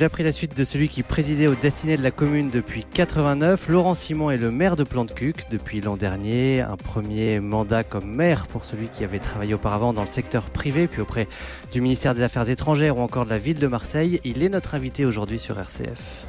Il 0.00 0.04
a 0.04 0.08
pris 0.08 0.22
la 0.22 0.32
suite 0.32 0.56
de 0.56 0.64
celui 0.64 0.88
qui 0.88 1.02
présidait 1.02 1.46
au 1.46 1.54
destiné 1.54 1.98
de 1.98 2.02
la 2.02 2.10
commune 2.10 2.48
depuis 2.48 2.84
89. 2.84 3.68
Laurent 3.68 3.92
Simon 3.92 4.30
est 4.30 4.38
le 4.38 4.50
maire 4.50 4.74
de 4.74 4.82
Plantecuc 4.82 5.50
depuis 5.50 5.82
l'an 5.82 5.98
dernier. 5.98 6.62
Un 6.62 6.78
premier 6.78 7.38
mandat 7.38 7.84
comme 7.84 8.10
maire 8.10 8.46
pour 8.46 8.64
celui 8.64 8.88
qui 8.88 9.04
avait 9.04 9.18
travaillé 9.18 9.52
auparavant 9.52 9.92
dans 9.92 10.00
le 10.00 10.06
secteur 10.06 10.48
privé, 10.48 10.86
puis 10.86 11.02
auprès 11.02 11.28
du 11.70 11.82
ministère 11.82 12.14
des 12.14 12.22
Affaires 12.22 12.48
étrangères 12.48 12.96
ou 12.96 13.02
encore 13.02 13.26
de 13.26 13.30
la 13.30 13.36
ville 13.36 13.58
de 13.58 13.66
Marseille. 13.66 14.20
Il 14.24 14.42
est 14.42 14.48
notre 14.48 14.74
invité 14.74 15.04
aujourd'hui 15.04 15.38
sur 15.38 15.58
RCF. 15.58 16.24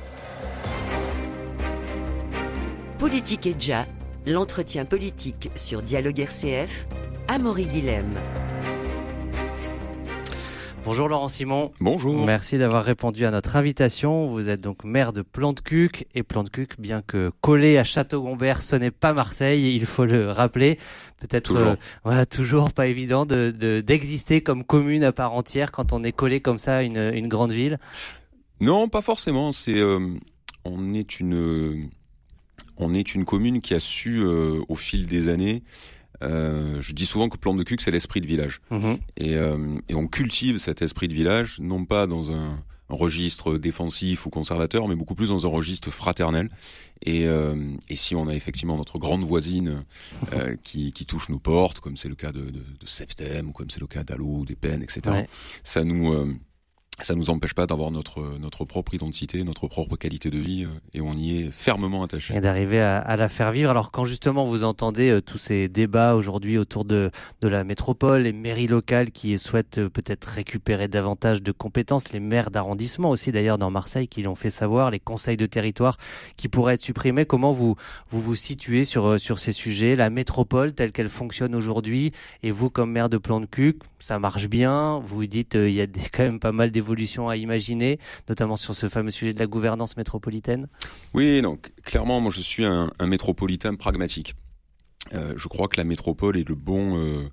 Politique 2.98 3.46
et 3.46 3.54
déjà, 3.54 3.86
l'entretien 4.28 4.84
politique 4.84 5.50
sur 5.56 5.82
Dialogue 5.82 6.20
RCF, 6.20 6.88
Amaury 7.30 7.68
Guilhem. 7.68 8.10
Bonjour 10.84 11.08
Laurent 11.08 11.28
Simon. 11.28 11.72
Bonjour. 11.80 12.26
Merci 12.26 12.58
d'avoir 12.58 12.84
répondu 12.84 13.26
à 13.26 13.32
notre 13.32 13.56
invitation. 13.56 14.26
Vous 14.26 14.50
êtes 14.50 14.62
donc 14.62 14.84
maire 14.84 15.14
de 15.14 15.22
Plantecuc 15.22 16.08
et 16.16 16.24
Plantecuc, 16.24 16.80
bien 16.80 17.04
que 17.04 17.32
collé 17.40 17.78
à 17.78 17.84
Château-Gombert, 17.84 18.64
ce 18.64 18.76
n'est 18.76 18.92
pas 18.92 19.14
Marseille, 19.14 19.76
il 19.76 19.86
faut 19.86 20.06
le 20.06 20.32
rappeler. 20.32 20.80
Peut-être 21.20 21.46
toujours. 21.46 21.68
Euh, 21.68 21.76
voilà, 22.04 22.26
toujours 22.26 22.74
pas 22.74 22.88
évident 22.88 23.28
de, 23.28 23.82
d'exister 23.86 24.42
comme 24.42 24.64
commune 24.64 25.04
à 25.04 25.12
part 25.12 25.34
entière 25.34 25.72
quand 25.72 25.94
on 25.94 26.04
est 26.04 26.12
collé 26.12 26.42
comme 26.42 26.58
ça 26.58 26.78
à 26.78 26.82
une, 26.82 27.12
une 27.14 27.28
grande 27.28 27.52
ville. 27.52 27.78
Non, 28.60 28.90
pas 28.90 29.02
forcément. 29.02 29.52
C'est 29.52 29.78
euh, 29.78 30.00
on 30.66 30.96
est 30.96 31.20
une 31.20 31.90
on 32.78 32.96
est 32.96 33.14
une 33.14 33.26
commune 33.26 33.62
qui 33.62 33.76
a 33.76 33.80
su 33.80 34.18
euh, 34.18 34.62
au 34.68 34.76
fil 34.76 35.06
des 35.06 35.30
années 35.30 35.62
euh, 36.22 36.82
je 36.82 36.94
dis 36.94 37.06
souvent 37.06 37.30
que 37.30 37.38
Plante 37.38 37.58
de 37.58 37.64
Cuc, 37.64 37.82
c'est 37.82 37.92
l'esprit 37.92 38.22
de 38.22 38.28
village. 38.28 38.62
Mhm. 38.70 38.98
Euh, 39.22 39.80
et, 39.90 39.96
on 39.96 40.08
cultive 40.08 40.58
cet 40.58 40.82
esprit 40.82 41.08
de 41.08 41.14
village, 41.14 41.58
non 41.60 41.86
pas 41.86 42.08
dans 42.08 42.32
un, 42.32 42.64
registre 42.90 43.58
défensif 43.58 44.26
ou 44.26 44.30
conservateur, 44.30 44.90
mais 44.90 44.96
beaucoup 44.96 45.16
plus 45.16 45.30
dans 45.30 45.46
un 45.46 45.50
registre 45.50 45.90
fraternel. 45.90 46.50
Et, 47.04 47.26
euh, 47.26 47.56
si 47.96 48.16
on 48.16 48.28
a 48.28 48.36
effectivement 48.36 48.76
notre 48.76 49.00
grande 49.00 49.24
voisine 49.24 49.86
qui, 50.64 50.92
touche 51.08 51.30
nos 51.30 51.40
portes, 51.40 51.80
comme 51.80 51.96
c'est 51.96 52.10
le 52.10 52.16
cas 52.16 52.34
de, 52.34 52.42
de, 52.42 52.86
Septem, 52.86 53.50
ou 53.50 53.54
comme 53.54 53.70
c'est 53.70 53.80
le 53.80 53.88
cas 53.88 54.04
d'Allo, 54.04 54.44
des 54.46 54.56
Peines, 54.56 54.84
etc., 54.84 55.24
ça 55.64 55.86
nous 55.86 56.38
ça 57.02 57.16
nous 57.16 57.30
empêche 57.30 57.54
pas 57.54 57.66
d'avoir 57.66 57.92
notre 57.92 58.38
notre 58.40 58.66
propre 58.66 58.94
identité, 58.94 59.44
notre 59.44 59.68
propre 59.68 59.96
qualité 59.96 60.30
de 60.30 60.38
vie, 60.38 60.66
euh, 60.66 60.70
et 60.94 61.02
on 61.02 61.14
y 61.14 61.42
est 61.42 61.52
fermement 61.52 62.04
attaché. 62.04 62.36
Et 62.36 62.42
d'arriver 62.42 62.80
à, 62.80 63.16
la 63.16 63.28
faire 63.28 63.52
vivre. 63.52 63.70
Alors 63.70 63.92
quand 63.92 64.06
justement 64.06 64.44
vous 64.44 64.64
entendez 64.64 65.10
euh, 65.10 65.22
tous 65.22 65.38
ces 65.38 65.68
débats 65.68 66.16
aujourd'hui 66.16 66.58
autour 66.58 66.86
de 66.86 67.12
de 67.42 67.48
la 67.48 67.64
métropole, 67.64 68.22
les 68.22 68.34
mairies 68.34 68.68
locales 68.68 69.12
qui 69.12 69.38
souhaitent 69.38 69.80
euh, 69.80 69.90
peut-être 69.90 70.26
récupérer 70.26 70.88
davantage 70.88 71.42
de 71.42 71.52
compétences, 71.52 72.12
les 72.12 72.20
maires 72.20 72.52
d'arrondissement 72.52 73.10
aussi 73.10 73.32
d'ailleurs 73.32 73.58
dans 73.58 73.72
Marseille 73.72 74.08
qui 74.08 74.24
l'ont 74.24 74.36
fait 74.36 74.50
savoir, 74.50 74.92
les 74.92 75.00
conseils 75.00 75.38
de 75.38 75.46
territoire 75.46 75.98
qui 76.38 76.48
pourraient 76.48 76.76
être 76.76 76.82
supprimés. 76.82 77.26
Comment 77.26 77.52
vous 77.52 77.76
vous 78.10 78.22
vous 78.22 78.36
situez 78.36 78.84
sur 78.84 79.20
sur 79.20 79.40
ces 79.40 79.52
sujets, 79.52 79.96
la 79.96 80.10
métropole 80.10 80.74
telle 80.74 80.92
qu'elle 80.92 81.10
fonctionne 81.10 81.56
aujourd'hui, 81.56 82.12
et 82.44 82.52
vous 82.52 82.70
comme 82.70 82.92
maire 82.92 83.10
de 83.10 83.18
Plan 83.18 83.40
de 83.40 83.46
Cuc, 83.46 83.80
ça 84.00 84.20
marche 84.20 84.48
bien? 84.48 85.00
Vous 85.06 85.26
dites 85.26 85.56
il 85.56 85.72
y 85.72 85.82
a 85.82 85.88
quand 86.14 86.24
même 86.24 86.40
pas 86.40 86.52
mal 86.52 86.72
d'évolutions 86.72 86.91
à 87.30 87.36
imaginer, 87.36 88.00
notamment 88.30 88.56
sur 88.56 88.74
ce 88.74 88.90
fameux 88.90 89.12
sujet 89.12 89.34
de 89.34 89.40
la 89.40 89.48
gouvernance 89.48 89.98
métropolitaine? 89.98 90.68
Oui, 91.14 91.42
donc 91.42 91.72
clairement, 91.84 92.20
moi 92.20 92.32
je 92.32 92.42
suis 92.42 92.66
un, 92.66 92.92
métropolitain 93.02 93.76
pragmatique. 93.76 94.36
Euh, 95.14 95.34
je 95.36 95.48
crois 95.48 95.68
que 95.68 95.78
la 95.78 95.84
métropole 95.84 96.38
est 96.38 96.48
le 96.48 96.56
bon, 96.56 96.98
euh, 96.98 97.30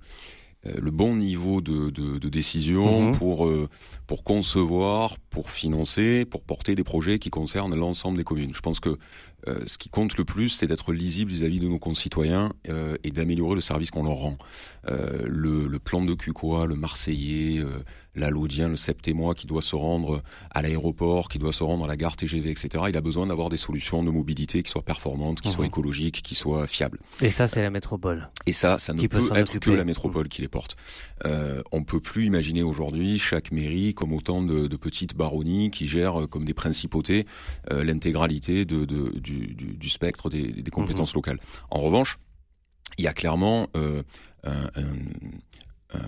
euh, 0.65 0.73
le 0.81 0.91
bon 0.91 1.15
niveau 1.15 1.61
de, 1.61 1.89
décision 2.29 3.07
mhm. 3.07 3.17
pour, 3.17 3.49
pour 4.07 4.23
concevoir, 4.23 5.17
pour 5.29 5.49
financer, 5.49 6.25
pour 6.25 6.43
porter 6.43 6.75
des 6.75 6.83
projets 6.83 7.19
qui 7.19 7.29
concernent 7.29 7.75
l'ensemble 7.75 8.17
des 8.17 8.23
communes. 8.23 8.53
Je 8.53 8.61
pense 8.61 8.79
que 8.79 8.97
ce 9.45 9.77
qui 9.77 9.89
compte 9.89 10.17
le 10.17 10.25
plus, 10.25 10.49
c'est 10.49 10.67
d'être 10.67 10.93
lisible 10.93 11.31
vis-à-vis 11.31 11.59
de 11.59 11.67
nos 11.67 11.79
concitoyens 11.79 12.51
et 13.03 13.11
d'améliorer 13.11 13.55
le 13.55 13.61
service 13.61 13.91
qu'on 13.91 14.03
leur 14.03 14.15
rend. 14.15 14.37
Le, 14.87 15.67
le, 15.67 15.79
plan 15.79 16.03
de 16.03 16.13
Cucois, 16.13 16.65
le 16.65 16.75
Marseillais, 16.75 17.63
l'Alaudien, 18.15 18.69
le 18.69 18.75
septémois 18.75 19.33
qui 19.33 19.47
doit 19.47 19.61
se 19.61 19.75
rendre 19.75 20.21
à 20.51 20.61
l'aéroport, 20.61 21.29
qui 21.29 21.39
doit 21.39 21.53
se 21.53 21.63
rendre 21.63 21.85
à 21.85 21.87
la 21.87 21.95
gare 21.95 22.15
TGV, 22.15 22.51
etc. 22.51 22.85
Il 22.89 22.97
a 22.97 23.01
besoin 23.01 23.27
d'avoir 23.27 23.49
des 23.49 23.57
solutions 23.57 24.03
de 24.03 24.11
mobilité 24.11 24.63
qui 24.63 24.71
soient 24.71 24.83
performantes, 24.83 25.41
qui 25.41 25.49
soient 25.49 25.63
mhm. 25.63 25.69
écologiques, 25.69 26.21
qui 26.21 26.35
soient 26.35 26.67
fiables. 26.67 26.99
Et 27.21 27.31
ça, 27.31 27.47
c'est 27.47 27.61
la 27.61 27.69
métropole. 27.69 28.29
Et 28.45 28.53
ça, 28.53 28.77
ça 28.77 28.93
ne 28.93 29.07
peut, 29.07 29.19
être 29.35 29.59
que 29.59 29.71
la 29.71 29.85
métropole 29.85 30.27
qui 30.27 30.41
les 30.41 30.47
porte. 30.47 30.75
On 31.89 31.93
peut 31.93 32.01
plus 32.01 32.27
imaginer 32.27 32.61
aujourd'hui 32.61 33.17
chaque 33.17 33.51
mairie 33.51 33.95
comme 33.95 34.13
autant 34.13 34.43
de, 34.43 34.67
petites 34.77 35.15
baronnies 35.15 35.71
qui 35.71 35.87
gèrent 35.87 36.21
euh, 36.21 36.27
comme 36.27 36.45
des 36.45 36.53
principautés 36.53 37.25
euh, 37.71 37.83
l'intégralité 37.83 38.63
de, 38.63 38.85
du, 38.85 39.89
spectre 39.89 40.29
des, 40.29 40.63
compétences 40.71 41.13
mhm. 41.13 41.17
locales. 41.17 41.39
En 41.71 41.79
revanche, 41.79 42.19
il 42.99 43.05
y 43.05 43.07
a 43.07 43.13
clairement 43.13 43.69
euh, 43.75 44.03
un, 44.43 44.69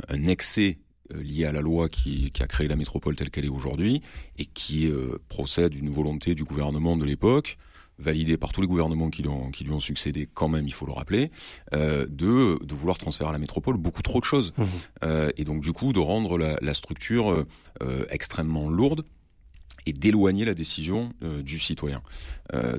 un, 0.08 0.24
excès 0.26 0.78
lié 1.16 1.46
à 1.46 1.52
la 1.52 1.62
loi 1.62 1.90
qui, 1.90 2.32
a 2.40 2.48
créé 2.48 2.68
la 2.68 2.76
métropole 2.76 3.16
telle 3.16 3.30
qu'elle 3.30 3.46
est 3.46 3.50
aujourd'hui 3.50 4.02
et 4.38 4.46
qui 4.46 4.88
euh, 4.88 5.18
procède 5.30 5.72
d'une 5.72 5.90
volonté 5.90 6.36
du 6.36 6.44
gouvernement 6.44 6.98
de 6.98 7.06
l'époque 7.06 7.58
validée 8.02 8.38
par 8.38 8.52
tous 8.52 8.62
les 8.62 8.68
gouvernements 8.68 9.10
qui 9.10 9.22
lui 9.22 9.30
ont, 9.30 9.52
qui 9.52 9.64
lui 9.64 9.72
ont 9.72 9.80
succédé 9.80 10.28
quand 10.34 10.50
même, 10.50 10.68
il 10.68 10.74
faut 10.74 10.86
le 10.86 10.94
rappeler, 10.94 11.32
euh, 11.74 12.06
de, 12.10 12.64
de 12.64 12.76
vouloir 12.76 12.98
transférer 12.98 13.30
à 13.30 13.34
la 13.34 13.40
métropole 13.40 13.78
beaucoup 13.78 14.02
trop 14.02 14.20
de 14.20 14.26
choses. 14.26 14.54
Mmh. 14.58 14.66
et 15.38 15.44
donc 15.44 15.62
du 15.62 15.72
coup 15.74 15.94
de 15.94 16.00
rendre 16.00 16.38
la, 16.38 16.74
structure 16.74 17.46
extrêmement 18.10 18.70
lourde 18.70 19.04
et 19.86 19.94
d'éloigner 19.94 20.46
la 20.46 20.54
décision 20.54 21.12
du 21.44 21.60
citoyen. 21.60 22.02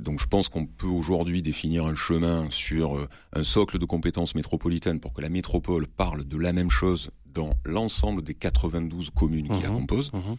donc 0.00 0.20
je 0.20 0.26
pense 0.26 0.48
qu'on 0.48 0.66
peut 0.66 0.86
aujourd'hui 0.86 1.42
définir 1.42 1.84
un 1.84 1.94
chemin 1.94 2.46
sur 2.50 3.06
un 3.34 3.44
socle 3.44 3.78
de 3.78 3.84
compétences 3.84 4.34
métropolitaines 4.34 5.00
pour 5.00 5.12
que 5.12 5.20
la 5.20 5.28
métropole 5.28 5.86
parle 5.86 6.24
de 6.24 6.38
la 6.38 6.52
même 6.52 6.70
chose 6.70 7.10
dans 7.34 7.50
l'ensemble 7.64 8.22
des 8.22 8.34
92 8.34 9.10
communes 9.10 9.48
qui 9.48 9.62
la 9.62 9.70
mhm. 9.70 9.76
composent. 9.76 10.12
Mhm. 10.12 10.36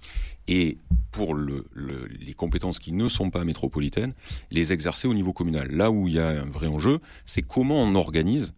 Et 0.47 0.77
pour 1.11 1.33
le, 1.33 1.65
les 2.19 2.33
compétences 2.33 2.79
qui 2.79 2.91
ne 2.91 3.07
sont 3.07 3.29
pas 3.29 3.43
métropolitaines, 3.43 4.13
les 4.51 4.73
exercer 4.73 5.07
au 5.07 5.13
niveau 5.13 5.33
communal. 5.33 5.71
Là 5.71 5.91
où 5.91 6.07
il 6.07 6.15
y 6.15 6.19
a 6.19 6.27
un 6.27 6.45
vrai 6.45 6.67
enjeu, 6.67 6.99
c'est 7.25 7.41
comment 7.41 7.81
on 7.81 7.95
organise 7.95 8.53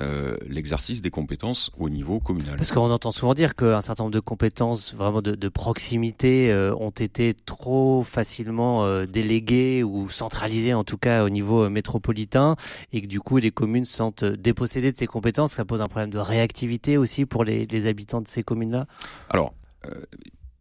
euh, 0.00 0.38
l'exercice 0.48 1.02
des 1.02 1.10
compétences 1.10 1.70
au 1.78 1.90
niveau 1.90 2.18
communal. 2.18 2.56
Parce 2.56 2.72
qu'on 2.72 2.90
entend 2.90 3.10
souvent 3.10 3.34
dire 3.34 3.54
qu'un 3.54 3.82
certain 3.82 4.04
nombre 4.04 4.14
de 4.14 4.20
compétences 4.20 4.94
vraiment 4.94 5.20
de, 5.20 5.48
proximité 5.48 6.50
euh, 6.50 6.74
ont 6.76 6.90
été 6.90 7.34
trop 7.34 8.02
facilement 8.02 8.84
euh, 8.84 9.04
déléguées 9.04 9.82
ou 9.82 10.08
centralisées 10.08 10.72
en 10.72 10.82
tout 10.82 10.96
cas 10.96 11.24
au 11.24 11.28
niveau 11.28 11.68
métropolitain 11.68 12.56
et 12.94 13.02
que 13.02 13.06
du 13.06 13.20
coup 13.20 13.36
les 13.36 13.50
communes 13.50 13.84
sont 13.84 14.14
dépossédées 14.38 14.92
de 14.92 14.96
ces 14.96 15.06
compétences. 15.06 15.52
Ça 15.52 15.66
pose 15.66 15.82
un 15.82 15.88
problème 15.88 16.10
de 16.10 16.18
réactivité 16.18 16.96
aussi 16.96 17.26
pour 17.26 17.44
les, 17.44 17.86
habitants 17.86 18.22
de 18.22 18.28
ces 18.28 18.42
communes-là? 18.42 18.86
Alors, 19.28 19.52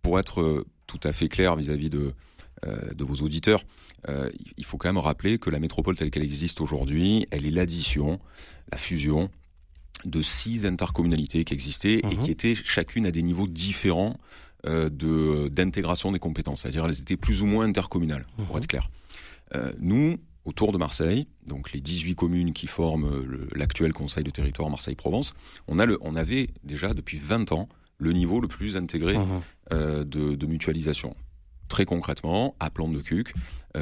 pour 0.02 0.20
être 0.20 0.66
tout 0.88 1.00
à 1.04 1.14
fait 1.14 1.30
clair 1.30 1.56
vis-à-vis 1.56 1.90
de, 1.90 2.14
de 2.66 3.04
vos 3.04 3.24
auditeurs, 3.24 3.64
il 4.08 4.66
faut 4.66 4.78
quand 4.78 4.90
même 4.90 4.98
rappeler 4.98 5.38
que 5.38 5.50
la 5.50 5.60
métropole 5.60 5.96
telle 5.96 6.12
qu'elle 6.12 6.24
existe 6.24 6.62
aujourd'hui, 6.62 7.28
elle 7.32 7.46
est 7.46 7.52
l'addition 7.52 8.20
la 8.72 8.78
fusion 8.78 9.30
de 10.06 10.22
six 10.22 10.66
intercommunalités 10.66 11.44
qui 11.44 11.54
existaient 11.54 12.00
et 12.00 12.16
mhm. 12.16 12.24
qui 12.24 12.32
étaient 12.32 12.56
chacune 12.56 13.06
à 13.06 13.12
des 13.12 13.22
niveaux 13.22 13.48
différents 13.48 14.18
euh, 14.66 14.90
de 14.90 15.50
d'intégration 15.50 16.12
des 16.12 16.20
compétences. 16.20 16.62
C'est-à-dire 16.62 16.86
elles 16.86 17.00
étaient 17.00 17.18
plus 17.18 17.42
ou 17.42 17.46
moins 17.46 17.66
intercommunales, 17.66 18.26
pour 18.46 18.56
mhm. 18.56 18.62
être 18.62 18.68
clair. 18.68 18.90
Euh, 19.56 19.72
nous, 19.80 20.18
autour 20.46 20.72
de 20.72 20.78
Marseille, 20.78 21.28
donc 21.46 21.72
les 21.72 21.82
18 21.82 22.16
communes 22.16 22.54
qui 22.54 22.68
forment 22.68 23.26
l'actuel 23.54 23.94
Conseil 23.94 24.24
de 24.24 24.32
territoire 24.32 24.70
Marseille-Provence, 24.70 25.34
on, 25.68 25.78
a 25.78 25.86
le, 25.86 26.00
on 26.02 26.16
avait 26.16 26.50
déjà 26.64 26.94
depuis 26.94 27.18
20 27.18 27.52
ans 27.52 27.68
le 27.98 28.14
niveau 28.14 28.42
le 28.42 28.48
plus 28.48 28.78
intégré 28.78 29.18
mhm. 29.18 29.42
euh, 29.72 30.04
de, 30.04 30.36
de, 30.36 30.46
mutualisation. 30.48 31.16
Très 31.72 31.86
concrètement, 31.86 32.54
à 32.60 32.70
Plante 32.70 32.92
de 32.92 33.00
Cuc, 33.00 33.34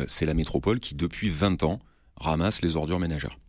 c'est 0.06 0.28
la 0.28 0.36
métropole 0.36 0.80
qui 0.80 0.94
depuis 0.94 1.32
20 1.32 1.64
ans 1.64 1.80
ramasse 2.18 2.62
les 2.62 2.76
ordures 2.76 3.00
ménagères. 3.00 3.40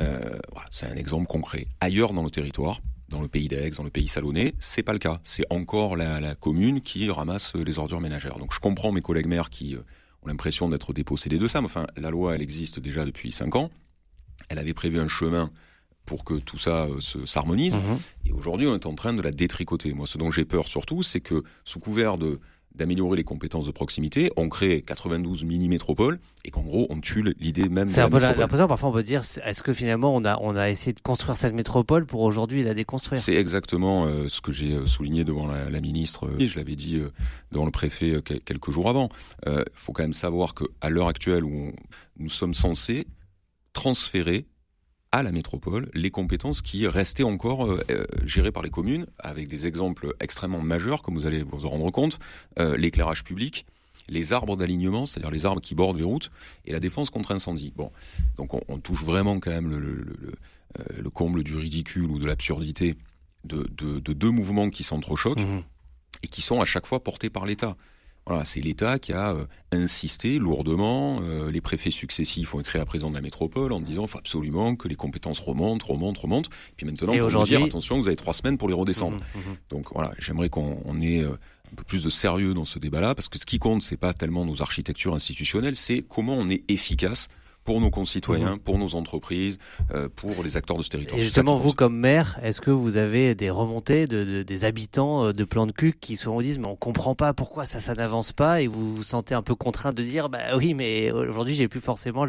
Euh, 0.00 0.38
c'est 0.70 0.86
un 0.86 0.96
exemple 0.96 1.26
concret. 1.26 1.66
Ailleurs 1.80 2.12
dans 2.12 2.22
le 2.22 2.30
territoire, 2.30 2.80
dans 3.08 3.20
le 3.20 3.28
pays 3.28 3.48
d'Aix, 3.48 3.70
dans 3.70 3.82
le 3.82 3.90
pays 3.90 4.08
salonné, 4.08 4.54
c'est 4.58 4.82
pas 4.82 4.92
le 4.92 4.98
cas. 4.98 5.20
C'est 5.24 5.44
encore 5.50 5.96
la, 5.96 6.34
commune 6.34 6.80
qui 6.80 7.10
ramasse 7.10 7.54
les 7.54 7.78
ordures 7.78 8.00
ménagères. 8.00 8.38
Donc 8.38 8.52
je 8.52 8.60
comprends 8.60 8.92
mes 8.92 9.00
collègues 9.00 9.26
maires 9.26 9.50
qui 9.50 9.74
euh, 9.74 9.80
ont 10.22 10.28
l'impression 10.28 10.68
d'être 10.68 10.92
dépossédés 10.92 11.38
de 11.38 11.46
ça, 11.46 11.60
mais 11.60 11.66
enfin 11.66 11.86
la 11.96 12.10
loi 12.10 12.34
elle 12.34 12.42
existe 12.42 12.78
déjà 12.78 13.04
depuis 13.04 13.32
5 13.32 13.56
ans. 13.56 13.70
Elle 14.48 14.58
avait 14.58 14.74
prévu 14.74 15.00
un 15.00 15.08
chemin 15.08 15.50
pour 16.04 16.24
que 16.24 16.34
tout 16.34 16.58
ça 16.58 16.84
euh, 16.84 17.00
s'harmonise. 17.00 17.76
Mhm. 17.76 17.96
Et 18.26 18.32
aujourd'hui, 18.32 18.66
on 18.66 18.74
est 18.74 18.86
en 18.86 18.94
train 18.94 19.12
de 19.12 19.22
la 19.22 19.32
détricoter. 19.32 19.92
Moi, 19.92 20.06
ce 20.06 20.18
dont 20.18 20.30
j'ai 20.30 20.44
peur 20.44 20.68
surtout, 20.68 21.02
c'est 21.02 21.20
que 21.20 21.42
sous 21.64 21.80
couvert 21.80 22.18
de 22.18 22.38
d'améliorer 22.76 23.16
les 23.16 23.24
compétences 23.24 23.66
de 23.66 23.70
proximité, 23.70 24.30
on 24.36 24.48
crée 24.48 24.82
92 24.82 25.44
mini-métropoles 25.44 26.18
et 26.44 26.50
qu'en 26.50 26.62
gros, 26.62 26.86
on 26.90 27.00
tue 27.00 27.34
l'idée 27.38 27.68
même 27.68 27.88
C'est 27.88 28.00
un 28.00 28.10
peu 28.10 28.18
l'impression, 28.18 28.68
parfois 28.68 28.90
on 28.90 28.92
peut 28.92 29.02
dire, 29.02 29.22
est-ce 29.44 29.62
que 29.62 29.72
finalement 29.72 30.14
on 30.14 30.24
a, 30.24 30.38
on 30.40 30.56
a 30.56 30.70
essayé 30.70 30.92
de 30.92 31.00
construire 31.00 31.36
cette 31.36 31.54
métropole 31.54 32.06
pour 32.06 32.20
aujourd'hui 32.20 32.62
la 32.62 32.74
déconstruire? 32.74 33.20
C'est 33.20 33.34
exactement 33.34 34.06
euh, 34.06 34.28
ce 34.28 34.40
que 34.40 34.52
j'ai 34.52 34.74
euh, 34.74 34.86
souligné 34.86 35.24
devant 35.24 35.46
la, 35.46 35.70
la 35.70 35.80
ministre, 35.80 36.28
et 36.38 36.46
je 36.46 36.56
l'avais 36.56 36.76
dit 36.76 37.00
devant 37.50 37.64
le 37.64 37.70
préfet 37.70 38.20
quelques 38.22 38.70
jours 38.70 38.88
avant. 38.88 39.08
Il 39.46 39.62
faut 39.74 39.92
quand 39.92 40.02
même 40.02 40.12
savoir 40.12 40.54
qu'à 40.54 40.90
l'heure 40.90 41.08
actuelle 41.08 41.44
où 41.44 41.72
nous 42.18 42.28
sommes 42.28 42.54
censés 42.54 43.06
transférer 43.72 44.46
à 45.12 45.22
la 45.22 45.32
métropole 45.32 45.88
les 45.94 46.10
compétences 46.10 46.62
qui 46.62 46.86
restaient 46.86 47.22
encore 47.22 47.66
euh, 47.66 47.80
euh, 47.90 48.06
gérées 48.24 48.52
par 48.52 48.62
les 48.62 48.70
communes, 48.70 49.06
avec 49.18 49.48
des 49.48 49.66
exemples 49.66 50.14
extrêmement 50.20 50.60
majeurs, 50.60 51.02
comme 51.02 51.14
vous 51.14 51.26
allez 51.26 51.42
vous 51.42 51.66
en 51.66 51.70
rendre 51.70 51.90
compte, 51.90 52.18
euh, 52.58 52.76
l'éclairage 52.76 53.24
public, 53.24 53.66
les 54.08 54.32
arbres 54.32 54.56
d'alignement, 54.56 55.06
c'est-à-dire 55.06 55.30
les 55.30 55.46
arbres 55.46 55.60
qui 55.60 55.74
bordent 55.74 55.96
les 55.96 56.04
routes, 56.04 56.30
et 56.64 56.72
la 56.72 56.80
défense 56.80 57.10
contre 57.10 57.32
incendie. 57.32 57.72
Bon, 57.76 57.90
donc 58.36 58.54
on, 58.68 58.78
touche 58.78 59.04
vraiment 59.04 59.40
quand 59.40 59.50
même 59.50 59.76
le, 59.76 61.10
comble 61.10 61.42
du 61.42 61.56
ridicule 61.56 62.10
ou 62.10 62.18
de 62.18 62.26
l'absurdité 62.26 62.96
de, 63.44 63.66
deux 63.98 64.30
mouvements 64.30 64.70
qui 64.70 64.84
s'entrechoquent 64.84 65.40
mmh. 65.40 65.62
et 66.22 66.28
qui 66.28 66.42
sont 66.42 66.60
à 66.60 66.64
chaque 66.64 66.86
fois 66.86 67.02
portés 67.02 67.30
par 67.30 67.46
l'État. 67.46 67.76
Voilà, 68.26 68.44
c'est 68.44 68.60
l'État 68.60 68.98
qui 68.98 69.12
a 69.12 69.30
euh, 69.30 69.44
insisté 69.70 70.38
lourdement. 70.40 71.20
Euh, 71.22 71.48
les 71.50 71.60
préfets 71.60 71.92
successifs 71.92 72.52
ont 72.54 72.60
écrit 72.60 72.78
à 72.78 72.80
la 72.80 72.86
présidente 72.86 73.12
de 73.12 73.16
la 73.16 73.22
métropole 73.22 73.72
en 73.72 73.80
disant 73.80 74.08
faut 74.08 74.18
absolument 74.18 74.74
que 74.74 74.88
les 74.88 74.96
compétences 74.96 75.38
remontent, 75.38 75.86
remontent, 75.86 76.20
remontent. 76.20 76.50
Puis 76.76 76.86
maintenant, 76.86 77.12
on 77.12 77.42
dire 77.44 77.62
attention, 77.62 77.96
vous 78.00 78.08
avez 78.08 78.16
trois 78.16 78.34
semaines 78.34 78.58
pour 78.58 78.68
les 78.68 78.74
redescendre. 78.74 79.18
Mmh, 79.18 79.38
mmh, 79.38 79.52
mmh. 79.52 79.56
Donc 79.70 79.86
voilà, 79.92 80.12
j'aimerais 80.18 80.48
qu'on 80.48 80.98
ait 81.00 81.20
euh, 81.20 81.38
un 81.72 81.74
peu 81.76 81.84
plus 81.84 82.02
de 82.02 82.10
sérieux 82.10 82.52
dans 82.52 82.64
ce 82.64 82.80
débat-là, 82.80 83.14
parce 83.14 83.28
que 83.28 83.38
ce 83.38 83.46
qui 83.46 83.60
compte, 83.60 83.82
c'est 83.82 83.96
pas 83.96 84.12
tellement 84.12 84.44
nos 84.44 84.60
architectures 84.60 85.14
institutionnelles, 85.14 85.76
c'est 85.76 86.02
comment 86.02 86.34
on 86.34 86.48
est 86.48 86.64
efficace 86.68 87.28
pour 87.66 87.80
nos 87.80 87.90
concitoyens, 87.90 88.52
mhm. 88.52 88.58
pour 88.60 88.78
nos 88.78 88.94
entreprises, 88.94 89.58
euh, 89.92 90.08
pour 90.14 90.42
les 90.42 90.56
acteurs 90.56 90.78
de 90.78 90.82
ce 90.82 90.88
territoire. 90.88 91.18
Et 91.18 91.22
justement, 91.22 91.56
vous 91.56 91.74
comme 91.74 91.96
maire, 91.96 92.38
est-ce 92.42 92.60
que 92.60 92.70
vous 92.70 92.96
avez 92.96 93.34
des 93.34 93.50
remontées 93.50 94.06
de, 94.06 94.42
des 94.42 94.64
habitants 94.64 95.26
euh, 95.26 95.32
de 95.32 95.44
Plan 95.44 95.66
de 95.66 95.72
Cuc 95.72 95.98
qui 96.00 96.16
se 96.16 96.30
disent 96.40 96.58
mais 96.58 96.68
on 96.68 96.76
comprend 96.76 97.14
pas 97.14 97.34
pourquoi 97.34 97.66
ça 97.66 97.80
ça 97.80 97.94
n'avance 97.94 98.32
pas 98.32 98.62
et 98.62 98.68
vous 98.68 98.94
vous 98.94 99.02
sentez 99.02 99.34
un 99.34 99.42
peu 99.42 99.54
contraint 99.54 99.92
de 99.92 100.02
dire 100.02 100.28
bah 100.28 100.56
oui 100.56 100.74
mais 100.74 101.10
aujourd'hui 101.10 101.54
j'ai 101.54 101.66
plus 101.66 101.80
forcément 101.80 102.24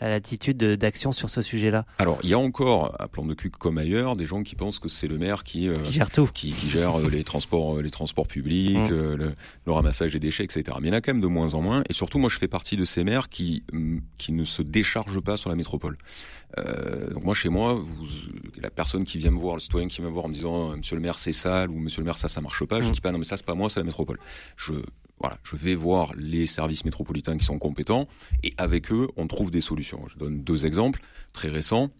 l'attitude 0.00 0.56
d'action 0.56 1.12
sur 1.12 1.30
ce 1.30 1.40
sujet-là. 1.40 1.84
Alors 1.98 2.18
il 2.24 2.30
y 2.30 2.34
a 2.34 2.38
encore 2.38 2.96
à 2.98 3.06
Plan 3.06 3.24
de 3.24 3.34
Cuc 3.34 3.56
comme 3.56 3.78
ailleurs 3.78 4.16
des 4.16 4.26
gens 4.26 4.42
qui 4.42 4.56
pensent 4.56 4.80
que 4.80 4.88
c'est 4.88 5.08
le 5.08 5.18
maire 5.18 5.44
qui, 5.44 5.68
euh, 5.68 5.84
gère 5.84 6.10
tout, 6.10 6.28
qui, 6.34 6.52
gère 6.52 6.98
les 6.98 7.22
transports 7.30 7.80
les 7.80 7.90
transports 7.90 8.26
publics, 8.26 8.76
mm. 8.76 8.88
le, 8.88 9.34
le, 9.66 9.72
ramassage 9.72 10.12
des 10.12 10.18
déchets 10.18 10.44
etc. 10.44 10.64
Mais 10.80 10.88
il 10.88 10.90
y 10.90 10.94
en 10.94 10.98
a 10.98 11.00
quand 11.00 11.12
même 11.12 11.22
de 11.22 11.28
moins 11.28 11.54
en 11.54 11.62
moins 11.62 11.84
et 11.88 11.92
surtout 11.92 12.18
moi 12.18 12.28
je 12.28 12.38
fais 12.38 12.48
partie 12.48 12.76
de 12.76 12.84
ces 12.84 13.04
maires 13.04 13.28
qui 13.28 13.62
mm, 13.72 13.98
qui 14.18 14.32
ne 14.32 14.42
se 14.42 14.62
décharge 14.80 15.20
pas 15.20 15.36
sur 15.36 15.50
la 15.50 15.56
métropole. 15.56 15.96
Euh, 16.58 17.10
donc 17.10 17.24
moi 17.24 17.34
chez 17.34 17.48
moi, 17.48 17.74
vous, 17.74 18.06
la 18.60 18.70
personne 18.70 19.04
qui 19.04 19.18
vient 19.18 19.30
me 19.30 19.38
voir, 19.38 19.54
le 19.54 19.60
citoyen 19.60 19.88
qui 19.88 20.00
vient 20.00 20.08
me 20.08 20.12
voir 20.12 20.24
en 20.24 20.28
me 20.28 20.34
disant 20.34 20.76
Monsieur 20.76 20.96
le 20.96 21.02
maire 21.02 21.18
c'est 21.18 21.32
sale 21.32 21.70
ou 21.70 21.78
Monsieur 21.78 22.00
le 22.02 22.06
maire 22.06 22.18
ça 22.18 22.28
ça 22.28 22.40
marche 22.40 22.64
pas, 22.64 22.80
je 22.80 22.88
mmh. 22.88 22.92
dis 22.92 23.00
pas 23.00 23.12
non 23.12 23.18
mais 23.18 23.24
ça 23.24 23.36
c'est 23.36 23.46
pas 23.46 23.54
moi, 23.54 23.68
c'est 23.70 23.80
la 23.80 23.86
métropole. 23.86 24.18
Je 24.56 24.74
voilà, 25.18 25.36
je 25.42 25.54
vais 25.54 25.74
voir 25.74 26.12
les 26.16 26.46
services 26.46 26.84
métropolitains 26.86 27.36
qui 27.36 27.44
sont 27.44 27.58
compétents 27.58 28.08
et 28.42 28.54
avec 28.56 28.90
eux 28.90 29.08
on 29.16 29.26
trouve 29.26 29.50
des 29.50 29.60
solutions. 29.60 30.02
Je 30.08 30.16
donne 30.16 30.42
deux 30.42 30.64
exemples 30.64 31.00
très 31.32 31.48
récents 31.48 31.90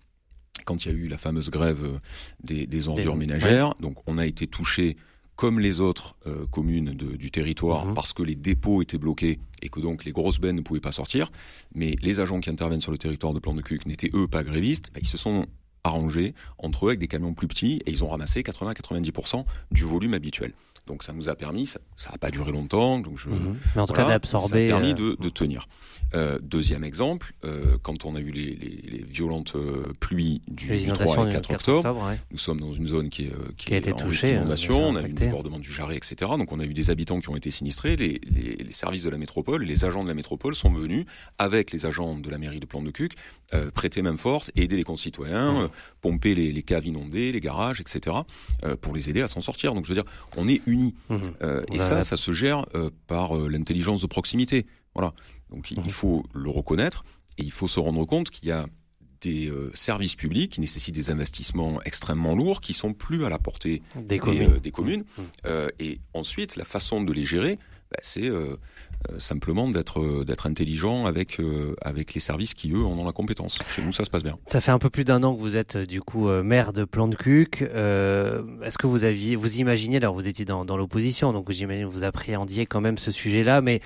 quand 0.64 0.84
il 0.84 0.92
y 0.92 0.94
a 0.94 0.96
eu 0.96 1.08
la 1.08 1.18
fameuse 1.18 1.50
grève 1.50 1.98
des, 2.42 2.66
des 2.66 2.88
ordures 2.88 3.16
ménagères. 3.16 3.74
Donc 3.80 3.96
on 4.06 4.18
a 4.18 4.26
été 4.26 4.46
touché 4.46 4.96
comme 5.40 5.58
les 5.58 5.80
autres 5.80 6.16
euh, 6.26 6.44
communes 6.50 6.92
du 6.92 7.30
territoire, 7.30 7.86
mhm. 7.86 7.94
parce 7.94 8.12
que 8.12 8.22
les 8.22 8.34
dépôts 8.34 8.82
étaient 8.82 8.98
bloqués 8.98 9.38
et 9.62 9.70
que 9.70 9.80
donc 9.80 10.04
les 10.04 10.12
grosses 10.12 10.38
bennes 10.38 10.56
ne 10.56 10.60
pouvaient 10.60 10.80
pas 10.80 10.92
sortir. 10.92 11.32
Mais 11.74 11.96
les 12.02 12.20
agents 12.20 12.40
qui 12.40 12.50
interviennent 12.50 12.82
sur 12.82 12.92
le 12.92 12.98
territoire 12.98 13.32
de 13.32 13.38
Plan 13.38 13.54
de 13.54 13.62
Cuc 13.62 13.86
n'étaient 13.86 14.10
eux 14.12 14.28
pas 14.28 14.44
grévistes. 14.44 14.90
Ben, 14.92 15.00
ils 15.02 15.08
se 15.08 15.16
sont 15.16 15.46
arrangés 15.82 16.34
entre 16.58 16.84
eux 16.84 16.88
avec 16.90 17.00
des 17.00 17.08
camions 17.08 17.32
plus 17.32 17.48
petits 17.48 17.80
et 17.86 17.90
ils 17.90 18.04
ont 18.04 18.08
ramassé 18.08 18.42
80-90% 18.42 19.46
du 19.70 19.84
volume 19.84 20.12
habituel. 20.12 20.52
Donc 20.90 21.04
ça 21.04 21.12
nous 21.12 21.28
a 21.28 21.36
permis, 21.36 21.68
ça 21.68 21.78
n'a 22.10 22.18
pas 22.18 22.32
duré 22.32 22.50
longtemps, 22.50 22.98
donc 22.98 23.16
je, 23.16 23.28
mhm. 23.28 23.56
mais 23.76 23.80
en 23.80 23.86
tout 23.86 23.94
cas 23.94 24.08
d'absorber, 24.08 24.68
ça 24.68 24.76
a 24.76 24.80
permis 24.80 25.00
euh, 25.00 25.14
de, 25.16 25.28
tenir. 25.28 25.68
Euh, 26.14 26.40
deuxième 26.42 26.82
exemple, 26.82 27.32
euh, 27.44 27.78
quand 27.80 28.04
on 28.04 28.16
a 28.16 28.18
eu 28.18 28.32
les, 28.32 28.56
les, 28.56 29.04
violentes 29.04 29.56
pluies 30.00 30.42
du, 30.48 30.66
3 30.88 31.28
et 31.28 31.32
4, 31.32 31.54
octobre, 31.54 32.16
nous 32.32 32.38
sommes 32.38 32.58
dans 32.58 32.72
une 32.72 32.88
zone 32.88 33.08
qui, 33.08 33.26
est, 33.26 33.32
qui, 33.56 33.72
a 33.72 33.76
été 33.76 33.92
touchée, 33.92 34.32
inondation, 34.32 34.88
on 34.88 34.96
a 34.96 35.02
eu 35.02 35.06
le 35.06 35.12
débordement 35.12 35.60
du 35.60 35.72
Jarret, 35.72 35.96
etc. 35.96 36.32
Donc 36.36 36.50
on 36.50 36.58
a 36.58 36.64
eu 36.64 36.74
des 36.74 36.90
habitants 36.90 37.20
qui 37.20 37.28
ont 37.28 37.36
été 37.36 37.52
sinistrés, 37.52 37.94
les, 37.94 38.20
services 38.70 39.04
de 39.04 39.10
la 39.10 39.18
métropole, 39.18 39.62
les 39.62 39.84
agents 39.84 40.02
de 40.02 40.08
la 40.08 40.14
métropole 40.14 40.56
sont 40.56 40.72
venus 40.72 41.06
avec 41.38 41.70
les 41.70 41.86
agents 41.86 42.18
de 42.18 42.30
la 42.30 42.38
mairie 42.38 42.58
de 42.58 42.66
Plan 42.66 42.82
de 42.82 42.90
Cuc 42.90 43.14
prêter 43.74 44.02
main 44.02 44.16
forte, 44.16 44.50
aider 44.56 44.76
les 44.76 44.84
concitoyens, 44.84 45.70
pomper 46.00 46.34
les, 46.34 46.62
caves 46.62 46.86
inondées, 46.86 47.30
les 47.30 47.40
garages, 47.40 47.80
etc. 47.80 48.16
pour 48.80 48.92
les 48.92 49.08
aider 49.08 49.22
à 49.22 49.28
s'en 49.28 49.40
sortir. 49.40 49.74
Donc 49.74 49.84
je 49.84 49.90
veux 49.90 50.00
dire, 50.00 50.10
on 50.36 50.48
est 50.48 50.62
une 50.66 50.79
Mhm. 51.08 51.34
Euh, 51.42 51.64
et 51.72 51.76
ça, 51.76 52.02
ça 52.02 52.16
se 52.16 52.32
gère 52.32 52.66
euh, 52.74 52.90
par 53.06 53.36
euh, 53.36 53.48
l'intelligence 53.48 54.00
de 54.02 54.06
proximité. 54.06 54.66
Voilà. 54.94 55.12
Donc 55.50 55.70
il 55.70 55.80
mhm. 55.80 55.88
faut 55.88 56.24
le 56.34 56.50
reconnaître 56.50 57.04
et 57.38 57.42
il 57.42 57.52
faut 57.52 57.68
se 57.68 57.80
rendre 57.80 58.04
compte 58.04 58.30
qu'il 58.30 58.48
y 58.48 58.52
a 58.52 58.66
des 59.20 59.52
services 59.74 60.14
publics 60.14 60.52
qui 60.52 60.62
nécessitent 60.62 60.94
des 60.94 61.10
investissements 61.10 61.82
extrêmement 61.82 62.34
lourds, 62.34 62.62
qui 62.62 62.72
sont 62.72 62.94
plus 62.94 63.26
à 63.26 63.28
la 63.28 63.38
portée 63.38 63.82
des, 63.94 64.18
communes. 64.18 64.56
Des 64.56 64.70
communes. 64.70 65.04
Mhm. 65.18 65.68
et 65.78 66.00
ensuite, 66.14 66.56
la 66.56 66.64
façon 66.64 67.02
de 67.02 67.12
les 67.12 67.26
gérer, 67.26 67.58
bah, 67.90 67.98
c'est 68.02 68.28
euh, 68.28 68.56
euh, 69.10 69.18
simplement 69.18 69.68
d'être 69.68 69.98
euh, 69.98 70.24
d'être 70.24 70.46
intelligent 70.46 71.06
avec 71.06 71.40
avec 71.82 72.14
les 72.14 72.20
services 72.20 72.54
qui 72.54 72.70
eux 72.72 72.84
en 72.84 72.96
ont 72.96 73.04
la 73.04 73.12
compétence. 73.12 73.58
Chez 73.74 73.82
nous, 73.82 73.92
ça 73.92 74.04
se 74.04 74.10
passe 74.10 74.22
bien. 74.22 74.38
Ça 74.46 74.60
fait 74.60 74.70
un 74.70 74.78
peu 74.78 74.90
plus 74.90 75.04
d'un 75.04 75.22
an 75.24 75.34
que 75.34 75.40
vous 75.40 75.56
êtes 75.56 75.76
du 75.76 76.00
coup 76.00 76.28
maire 76.28 76.72
de 76.72 76.84
Plan 76.84 77.08
de 77.08 77.16
Cuc. 77.16 77.62
Est-ce 77.62 78.78
que 78.78 78.86
vous 78.86 79.04
aviez 79.04 79.34
vous 79.36 79.58
imaginez 79.58 79.96
alors 79.96 80.14
vous 80.14 80.28
étiez 80.28 80.44
dans, 80.44 80.64
l'opposition 80.76 81.32
donc 81.32 81.50
j'imagine 81.50 81.86
vous 81.86 82.04
appréhendiez 82.04 82.66
quand 82.66 82.80
même 82.80 82.98
ce 82.98 83.10
sujet-là, 83.10 83.60
mais 83.60 83.80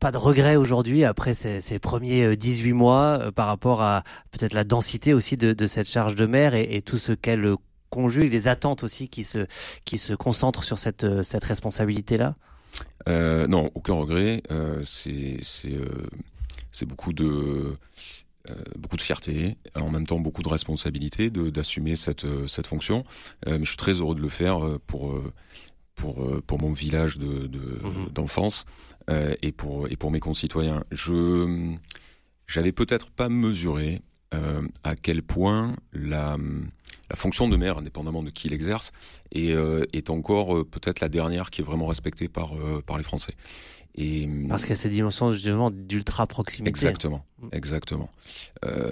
pas 0.00 0.10
de 0.10 0.16
regret 0.16 0.56
aujourd'hui 0.56 1.04
après 1.04 1.34
ces, 1.34 1.60
ces, 1.60 1.78
premiers 1.78 2.36
18 2.36 2.72
mois 2.72 3.30
par 3.34 3.46
rapport 3.46 3.82
à 3.82 4.02
peut-être 4.30 4.54
la 4.54 4.64
densité 4.64 5.14
aussi 5.14 5.36
de, 5.36 5.66
cette 5.66 5.88
charge 5.88 6.16
de 6.16 6.26
maire 6.26 6.54
et, 6.54 6.68
et 6.74 6.82
tout 6.82 6.98
ce 6.98 7.12
qu'elle 7.12 7.54
conjugue, 7.90 8.32
les 8.32 8.48
attentes 8.48 8.82
aussi 8.82 9.08
qui 9.08 9.22
se 9.22 9.46
qui 9.84 9.98
se 9.98 10.14
concentrent 10.14 10.64
sur 10.64 10.78
cette 10.78 11.22
cette 11.22 11.44
responsabilité-là? 11.44 12.34
Euh, 13.08 13.46
non, 13.46 13.70
aucun 13.74 13.94
regret. 13.94 14.42
Euh, 14.50 14.82
c'est 14.84 15.40
euh, 15.66 15.84
c'est 16.72 16.86
beaucoup 16.86 17.12
de 17.12 17.76
beaucoup 18.76 18.96
de 18.96 19.02
fierté, 19.02 19.56
en 19.76 19.88
même 19.88 20.04
temps 20.04 20.18
beaucoup 20.18 20.42
de 20.42 20.48
responsabilité 20.48 21.30
d'assumer 21.30 21.94
cette 21.94 22.26
cette 22.48 22.66
fonction. 22.66 23.04
mais 23.46 23.60
je 23.60 23.68
suis 23.68 23.76
très 23.76 23.92
heureux 23.92 24.16
de 24.16 24.20
le 24.20 24.28
faire 24.28 24.58
pour 24.88 25.16
pour 25.94 26.42
pour 26.42 26.60
mon 26.60 26.72
village 26.72 27.18
de 27.18 27.48
mhm. 27.48 28.08
d'enfance 28.12 28.64
et 29.08 29.52
pour 29.52 29.86
et 29.92 29.96
pour 29.96 30.10
mes 30.10 30.18
concitoyens. 30.18 30.82
Je 30.90 31.76
j'avais 32.48 32.72
peut-être 32.72 33.10
pas 33.10 33.28
mesuré 33.28 34.02
à 34.82 34.96
quel 34.96 35.22
point 35.22 35.76
la 35.92 36.36
la 37.12 37.16
fonction 37.16 37.46
de 37.46 37.56
maire, 37.58 37.76
indépendamment 37.76 38.22
de 38.22 38.30
qui 38.30 38.48
l'exerce, 38.48 38.90
est, 39.32 39.52
euh, 39.52 39.84
est 39.92 40.08
encore 40.08 40.56
euh, 40.56 40.64
peut-être 40.64 41.00
la 41.00 41.10
dernière 41.10 41.50
qui 41.50 41.60
est 41.60 41.64
vraiment 41.64 41.86
respectée 41.86 42.26
par, 42.26 42.54
euh, 42.54 42.80
par 42.80 42.96
les 42.96 43.04
Français. 43.04 43.34
Et, 43.94 44.26
Parce 44.48 44.62
qu'il 44.62 44.70
y 44.70 44.72
a 44.72 44.76
cette 44.76 44.92
dimension 44.92 45.30
justement 45.30 45.70
d'ultra 45.70 46.26
proximité. 46.26 46.70
Exactement, 46.70 47.26
mm. 47.42 47.48
exactement. 47.52 48.08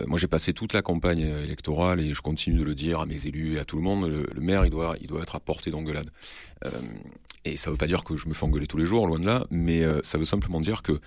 moi, 0.06 0.18
j'ai 0.18 0.26
passé 0.26 0.52
toute 0.52 0.74
la 0.74 0.82
campagne 0.82 1.20
électorale 1.20 2.00
et 2.00 2.12
je 2.12 2.20
continue 2.20 2.58
de 2.58 2.64
le 2.64 2.74
dire 2.74 3.00
à 3.00 3.06
mes 3.06 3.26
élus 3.26 3.56
et 3.56 3.58
à 3.58 3.64
tout 3.64 3.76
le 3.76 3.82
monde. 3.82 4.04
Le, 4.04 4.40
maire, 4.42 4.66
il 4.66 4.70
doit, 4.70 4.96
il 5.00 5.06
doit 5.06 5.22
être 5.22 5.36
à 5.36 5.40
portée 5.40 5.70
d'engueulade. 5.70 6.10
et 7.46 7.56
ça 7.56 7.70
ne 7.70 7.72
veut 7.72 7.78
pas 7.78 7.86
dire 7.86 8.04
que 8.04 8.16
je 8.16 8.28
me 8.28 8.34
fais 8.34 8.44
engueuler 8.44 8.66
tous 8.66 8.76
les 8.76 8.84
jours, 8.84 9.06
loin 9.06 9.18
de 9.18 9.24
là, 9.24 9.46
mais 9.50 9.82
ça 10.02 10.18
veut 10.18 10.26
simplement 10.26 10.60
dire 10.60 10.82
que 10.82 11.00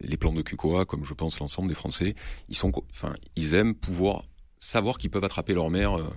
les 0.00 0.16
plans 0.16 0.32
de 0.32 0.42
QCOA, 0.42 0.84
comme 0.84 1.04
je 1.04 1.14
pense 1.14 1.40
l'ensemble 1.40 1.66
des 1.66 1.74
Français, 1.74 2.14
ils 2.48 2.56
sont, 2.56 2.70
enfin, 2.92 3.14
ils 3.34 3.54
aiment 3.54 3.74
pouvoir 3.74 4.22
savoir 4.64 4.96
qu'ils 4.96 5.10
peuvent 5.10 5.24
attraper 5.24 5.52
leur 5.52 5.70
mère 5.70 5.98
euh, 5.98 6.08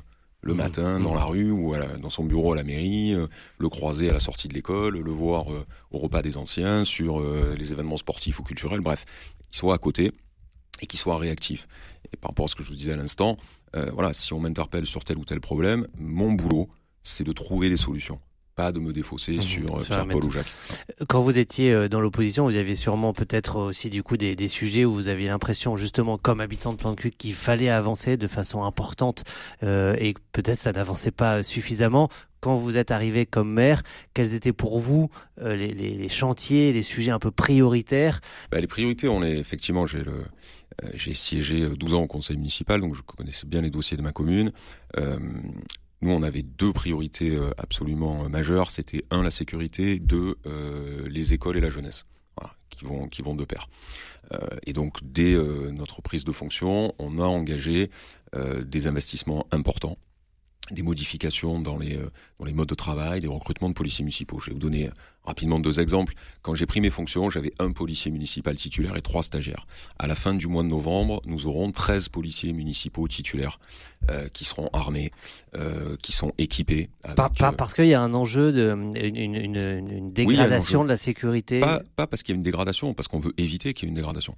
le 0.42 0.54
mmh. 0.54 0.58
matin 0.58 1.00
dans 1.00 1.12
mmh. 1.12 1.18
la 1.18 1.24
rue 1.26 1.52
ou 1.52 1.76
dans 2.02 2.10
son 2.10 2.24
bureau 2.24 2.54
à 2.54 2.56
la 2.56 2.64
mairie, 2.64 3.14
euh, 3.14 3.28
le 3.58 3.70
croiser 3.70 4.10
à 4.10 4.14
la 4.14 4.22
sortie 4.22 4.48
de 4.48 4.54
l'école, 4.54 4.98
le 4.98 5.12
voir 5.12 5.52
euh, 5.52 5.66
au 5.92 5.98
repas 5.98 6.22
des 6.22 6.38
anciens, 6.38 6.86
sur 6.86 7.20
les 7.20 7.72
événements 7.72 7.98
sportifs 7.98 8.40
ou 8.40 8.44
culturels, 8.44 8.80
bref, 8.80 9.06
qu'ils 9.52 9.58
soient 9.58 9.76
à 9.76 9.78
côté 9.78 10.14
et 10.82 10.88
qu'ils 10.88 11.00
soient 11.00 11.18
réactifs. 11.18 11.68
Et 12.14 12.18
par 12.18 12.32
rapport 12.32 12.46
à 12.46 12.48
ce 12.48 12.56
que 12.56 12.64
je 12.64 12.70
vous 12.70 12.76
disais 12.76 12.94
à 12.94 12.98
l'instant, 12.98 13.38
voilà, 13.74 14.14
si 14.14 14.34
on 14.34 14.40
m'interpelle 14.40 14.88
sur 14.88 15.04
tel 15.04 15.18
ou 15.18 15.26
tel 15.26 15.40
problème, 15.40 15.88
mon 16.00 16.32
boulot, 16.32 16.68
c'est 17.04 17.24
de 17.24 17.32
trouver 17.32 17.70
les 17.70 17.78
solutions 17.78 18.20
pas 18.58 18.72
de 18.72 18.80
me 18.80 18.92
défausser 18.92 19.38
mmh, 19.38 19.42
sur 19.44 19.78
Pierre-Paul 19.78 20.26
ou 20.26 20.30
Jacques. 20.32 20.52
Quand 21.08 21.22
vous 21.22 21.38
étiez 21.38 21.72
euh, 21.72 21.88
dans 21.88 22.02
l'opposition, 22.02 22.44
vous 22.46 22.56
aviez 22.56 22.74
sûrement 22.74 23.14
peut-être 23.14 23.58
aussi 23.58 23.92
du 23.92 24.02
coup 24.02 24.18
des, 24.18 24.36
des, 24.36 24.48
sujets 24.48 24.84
où 24.84 24.94
vous 24.94 25.08
aviez 25.08 25.28
l'impression 25.28 25.76
justement, 25.76 26.18
comme 26.18 26.42
habitant 26.42 26.74
de 26.74 26.78
Plan 26.78 26.90
de 26.90 26.96
Cul, 26.96 27.12
qu'il 27.12 27.36
fallait 27.36 27.70
avancer 27.70 28.18
de 28.18 28.28
façon 28.28 28.64
importante 28.64 29.24
euh, 29.62 29.96
et 30.00 30.16
peut-être 30.32 30.58
ça 30.58 30.72
n'avançait 30.72 31.12
pas 31.12 31.44
suffisamment. 31.44 32.10
quand 32.40 32.56
vous 32.56 32.78
êtes 32.78 32.90
arrivé 32.90 33.28
comme 33.28 33.54
maire, 33.54 33.84
quels 34.16 34.34
étaient 34.34 34.54
pour 34.54 34.80
vous 34.80 35.10
euh, 35.40 35.56
les, 35.56 36.10
chantiers, 36.10 36.74
les 36.74 36.84
sujets 36.84 37.12
un 37.12 37.20
peu 37.20 37.30
prioritaires? 37.30 38.22
Bah, 38.52 38.60
Les 38.60 38.68
priorités, 38.68 39.08
on 39.08 39.24
est 39.24 39.38
effectivement, 39.38 39.86
j'ai 39.86 40.04
le, 40.04 40.24
euh, 40.84 40.90
j'ai 40.94 41.14
siégé 41.14 41.70
12 41.70 41.94
ans 41.94 42.02
au 42.02 42.08
conseil 42.08 42.38
municipal, 42.38 42.82
donc 42.82 42.96
je 42.96 43.02
connaissais 43.02 43.46
bien 43.48 43.62
les 43.62 43.70
dossiers 43.70 43.98
de 43.98 44.02
ma 44.02 44.12
commune. 44.12 44.52
Euh, 44.98 45.20
nous, 46.02 46.12
on 46.12 46.22
avait 46.24 46.44
deux 46.44 46.74
priorités 46.74 47.38
absolument 47.58 48.30
majeures. 48.30 48.70
C'était 48.70 49.04
un, 49.10 49.24
la 49.24 49.32
sécurité, 49.32 50.00
deux, 50.00 50.36
les 51.08 51.34
écoles 51.34 51.58
et 51.58 51.62
la 51.62 51.72
jeunesse, 51.72 52.06
qui 52.70 52.86
vont 52.86 53.08
qui 53.08 53.24
vont 53.24 53.36
de 53.36 53.46
pair. 53.46 53.68
et 54.66 54.74
donc, 54.74 55.00
dès 55.02 55.36
notre 55.72 56.04
prise 56.04 56.24
de 56.24 56.32
fonction, 56.32 56.94
on 57.00 57.18
a 57.18 57.26
engagé 57.26 57.90
des 58.36 58.88
investissements 58.88 59.48
importants 59.52 59.98
des 60.72 60.84
modifications 60.84 61.60
dans 61.60 61.78
les, 61.78 61.96
euh, 61.96 62.10
dans 62.40 62.46
les 62.46 62.54
modes 62.54 62.70
de 62.70 62.76
travail, 62.76 63.22
des 63.22 63.28
recrutements 63.28 63.70
de 63.70 63.74
policiers 63.74 64.04
municipaux. 64.04 64.40
Je 64.40 64.48
vais 64.48 64.54
vous 64.54 64.60
donner 64.60 64.90
rapidement 65.28 65.60
deux 65.60 65.80
exemples. 65.80 66.14
Quand 66.42 66.56
j'ai 66.56 66.66
pris 66.66 66.82
mes 66.82 66.90
fonctions, 66.90 67.30
j'avais 67.30 67.54
un 67.60 67.72
policier 67.72 68.10
municipal 68.10 68.56
titulaire 68.56 68.96
et 68.96 69.02
trois 69.02 69.24
stagiaires. 69.24 69.68
À 70.00 70.08
la 70.08 70.16
fin 70.16 70.34
du 70.34 70.48
mois 70.48 70.64
de 70.64 70.70
novembre, 70.70 71.22
nous 71.26 71.46
aurons 71.46 71.72
13 71.72 72.10
policiers 72.10 72.54
municipaux 72.54 73.08
titulaires 73.08 73.60
euh, 74.10 74.28
qui 74.30 74.46
seront 74.46 74.70
armés, 74.74 75.12
euh, 75.56 75.96
qui 76.02 76.12
sont 76.12 76.32
équipés. 76.38 76.90
pas, 77.16 77.30
parce 77.30 77.74
qu'il 77.74 77.88
y 77.88 77.94
a 77.94 78.02
un 78.02 78.14
enjeu 78.14 78.52
de 78.52 78.72
une, 78.96 79.36
une, 79.36 80.12
dégradation 80.12 80.84
de 80.84 80.90
la 80.90 80.98
sécurité. 80.98 81.60
Pas, 81.60 81.82
pas 81.96 82.08
parce 82.08 82.24
qu'il 82.24 82.34
y 82.34 82.36
a 82.36 82.38
une 82.38 82.44
dégradation, 82.44 82.94
parce 82.94 83.08
qu'on 83.08 83.20
veut 83.20 83.34
éviter 83.38 83.74
qu'il 83.74 83.86
y 83.86 83.88
ait 83.88 83.90
une 83.90 83.96
dégradation. 83.96 84.36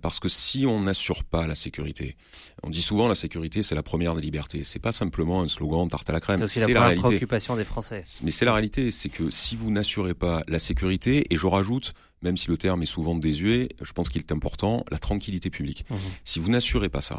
parce 0.00 0.18
que 0.20 0.28
si 0.28 0.66
on 0.66 0.80
n'assure 0.82 1.24
pas 1.24 1.46
la 1.46 1.54
sécurité, 1.54 2.16
on 2.62 2.70
dit 2.70 2.82
souvent 2.82 3.08
la 3.08 3.14
sécurité 3.14 3.62
c'est 3.62 3.74
la 3.74 3.82
première 3.82 4.14
des 4.14 4.22
libertés. 4.22 4.64
C'est 4.64 4.78
pas 4.78 4.92
simplement 4.92 5.42
un 5.42 5.48
slogan 5.48 5.88
tarte 5.88 6.08
à 6.10 6.12
la 6.12 6.20
crème. 6.20 6.46
C'est 6.46 6.66
la, 6.66 6.94
la 6.94 7.00
préoccupation 7.00 7.56
des 7.56 7.64
Français. 7.64 8.04
Mais 8.22 8.30
c'est 8.30 8.44
la 8.44 8.52
réalité, 8.52 8.90
c'est 8.90 9.08
que 9.08 9.30
si 9.30 9.56
vous 9.56 9.70
n'assurez 9.70 9.97
pas 10.14 10.42
la 10.48 10.58
sécurité, 10.58 11.32
et 11.32 11.36
je 11.36 11.46
rajoute, 11.46 11.94
même 12.22 12.36
si 12.36 12.48
le 12.48 12.56
terme 12.56 12.82
est 12.82 12.86
souvent 12.86 13.14
désuet, 13.14 13.68
je 13.80 13.92
pense 13.92 14.08
qu'il 14.08 14.20
est 14.20 14.32
important, 14.32 14.84
la 14.90 14.98
tranquillité 14.98 15.50
publique. 15.50 15.84
Mmh. 15.90 15.96
Si 16.24 16.38
vous 16.40 16.50
n'assurez 16.50 16.88
pas 16.88 17.00
ça, 17.00 17.18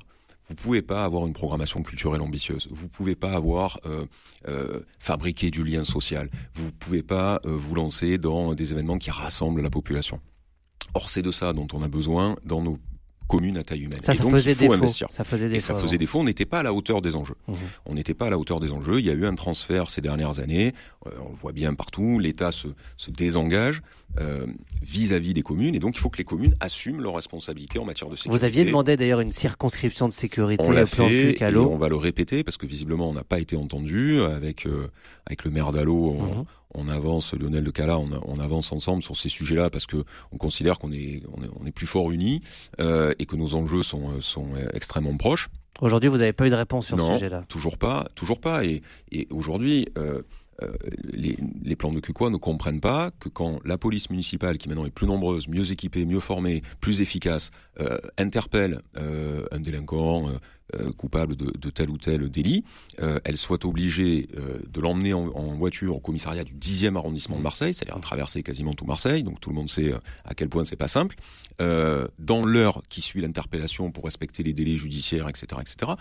vous 0.50 0.56
pouvez 0.56 0.82
pas 0.82 1.06
avoir 1.06 1.28
une 1.28 1.34
programmation 1.34 1.84
culturelle 1.84 2.22
ambitieuse. 2.22 2.68
Vous 2.72 2.88
pouvez 2.88 3.16
pas 3.16 3.34
avoir 3.34 3.80
euh, 3.86 4.06
euh, 4.48 4.80
fabriqué 4.98 5.52
du 5.52 5.64
lien 5.64 5.84
social. 5.84 6.30
Vous 6.56 6.72
pouvez 6.72 7.04
pas 7.04 7.40
euh, 7.46 7.56
vous 7.56 7.76
lancer 7.76 8.18
dans 8.18 8.56
des 8.56 8.72
événements 8.72 8.98
qui 8.98 9.12
rassemblent 9.12 9.62
la 9.62 9.70
population. 9.70 10.20
Or, 10.96 11.10
c'est 11.10 11.22
de 11.22 11.32
ça 11.32 11.54
dont 11.54 11.68
on 11.74 11.84
a 11.84 11.88
besoin 11.88 12.36
dans 12.46 12.64
nos 12.64 12.80
commune 13.30 13.58
à 13.58 13.64
taille 13.64 13.84
humaine. 13.84 14.02
Ça, 14.02 14.14
ça 14.14 14.24
faisait 14.26 14.56
défaut. 14.56 14.88
Ça 15.10 15.24
faisait 15.24 15.48
défaut. 15.48 15.66
ça 15.66 15.76
faisait 15.76 15.98
défaut. 15.98 16.20
On 16.20 16.24
n'était 16.24 16.46
pas 16.46 16.60
à 16.60 16.64
la 16.64 16.74
hauteur 16.74 17.02
des 17.02 17.16
enjeux. 17.16 17.36
Mmh. 17.48 17.54
On 17.86 17.94
n'était 17.94 18.16
pas 18.16 18.26
à 18.26 18.30
la 18.32 18.40
hauteur 18.40 18.60
des 18.60 18.72
enjeux. 18.72 19.00
Il 19.00 19.06
y 19.06 19.10
a 19.10 19.14
eu 19.14 19.26
un 19.26 19.36
transfert 19.36 19.90
ces 19.90 20.02
dernières 20.02 20.40
années. 20.40 20.74
Euh, 21.06 21.12
on 21.26 21.30
le 21.30 21.36
voit 21.40 21.54
bien 21.54 21.76
partout. 21.76 22.20
L'État 22.20 22.52
se, 22.52 22.68
se, 22.98 23.12
désengage 23.12 23.82
euh, 24.20 24.48
vis-à-vis 24.82 25.36
des 25.36 25.44
communes. 25.44 25.76
Et 25.76 25.80
donc, 25.80 25.96
il 25.96 26.00
faut 26.00 26.10
que 26.10 26.18
les 26.18 26.24
communes 26.24 26.56
assument 26.60 27.02
leurs 27.02 27.16
responsabilités 27.16 27.78
en 27.78 27.86
matière 27.86 28.10
de 28.10 28.16
sécurité. 28.16 28.38
Vous 28.38 28.44
aviez 28.44 28.66
demandé 28.66 28.98
d'ailleurs 28.98 29.22
une 29.22 29.32
circonscription 29.32 30.08
de 30.08 30.14
sécurité 30.14 30.64
on 30.66 30.72
l'a 30.72 30.88
fait, 30.88 31.40
et 31.40 31.56
on 31.56 31.78
va 31.78 31.88
le 31.88 31.96
répéter 31.96 32.44
parce 32.44 32.58
que 32.58 32.66
visiblement, 32.66 33.08
on 33.08 33.14
n'a 33.14 33.24
pas 33.24 33.40
été 33.40 33.56
entendu 33.56 34.20
avec, 34.22 34.66
euh, 34.66 34.90
avec 35.28 35.44
le 35.44 35.52
maire 35.52 35.72
d'Allo. 35.72 36.14
Mmh 36.14 36.46
on 36.76 36.88
avance, 36.88 37.34
Lionel 37.34 37.64
de 37.64 37.72
Cala, 37.72 37.98
on, 38.00 38.40
avance 38.40 38.72
ensemble 38.72 39.02
sur 39.02 39.18
ces 39.18 39.30
sujets-là 39.30 39.70
parce 39.70 39.86
que 39.86 40.04
on 40.32 40.38
considère 40.38 40.80
qu'on 40.80 40.92
est, 40.92 41.24
on 41.60 41.66
est, 41.66 41.72
plus 41.72 41.88
fort 41.88 42.12
unis 42.12 42.42
euh, 42.80 43.14
et 43.20 43.26
que 43.26 43.36
nos 43.36 43.56
enjeux 43.56 43.84
sont, 43.84 44.22
sont 44.22 44.50
extrêmement 44.74 45.16
proches. 45.18 45.50
Aujourd'hui, 45.82 46.10
vous 46.10 46.18
n'avez 46.18 46.34
pas 46.34 46.46
eu 46.46 46.50
de 46.50 46.56
réponse 46.56 46.88
sur 46.88 47.00
ce 47.00 47.14
sujet-là 47.14 47.46
Toujours 47.48 47.78
pas, 47.78 48.08
toujours 48.16 48.40
pas. 48.40 48.66
Et, 48.66 48.82
et 49.12 49.28
aujourd'hui, 49.32 49.88
euh, 49.98 50.22
euh, 50.62 50.74
les, 51.04 51.38
les, 51.64 51.76
plans 51.78 51.94
de 51.94 52.02
QQA 52.02 52.30
ne 52.30 52.38
comprennent 52.38 52.82
pas 52.82 53.12
que 53.20 53.30
quand 53.30 53.60
la 53.64 53.78
police 53.78 54.10
municipale, 54.10 54.58
qui 54.58 54.68
maintenant 54.68 54.86
est 54.86 54.92
plus 54.92 55.08
nombreuse, 55.08 55.48
mieux 55.48 55.72
équipée, 55.72 56.06
mieux 56.06 56.20
formée, 56.20 56.64
plus 56.82 57.02
efficace, 57.02 57.52
interpelle 58.18 58.82
un 58.96 59.60
délinquant, 59.60 60.32
euh, 60.76 60.92
coupable 60.92 61.36
de, 61.36 61.52
de, 61.58 61.70
tel 61.70 61.90
ou 61.90 61.98
tel 61.98 62.30
délit, 62.30 62.64
euh, 63.02 63.20
elle 63.24 63.38
soit 63.38 63.66
obligée 63.66 64.30
euh, 64.38 64.60
de 64.68 64.80
l'emmener 64.80 65.14
en, 65.14 65.28
en, 65.30 65.56
voiture 65.56 65.96
au 65.96 66.00
commissariat 66.00 66.44
du 66.44 66.54
10e 66.54 66.96
arrondissement 66.96 67.38
de 67.38 67.42
Marseille, 67.42 67.74
c'est-à-dire 67.74 67.98
à 67.98 68.00
traverser 68.00 68.44
quasiment 68.44 68.74
tout 68.74 68.86
Marseille, 68.86 69.24
donc 69.24 69.40
tout 69.40 69.50
le 69.50 69.56
monde 69.56 69.70
sait 69.70 69.94
à 70.26 70.36
quel 70.36 70.48
point 70.48 70.64
c'est 70.66 70.76
pas 70.76 70.88
simple, 70.88 71.16
dans 71.60 72.46
l'heure 72.46 72.82
qui 72.88 73.02
suit 73.02 73.22
l'interpellation 73.22 73.92
pour 73.92 74.06
respecter 74.06 74.44
les 74.44 74.54
délais 74.54 74.76
judiciaires, 74.76 75.28
etc., 75.28 75.48
etc. 75.60 75.94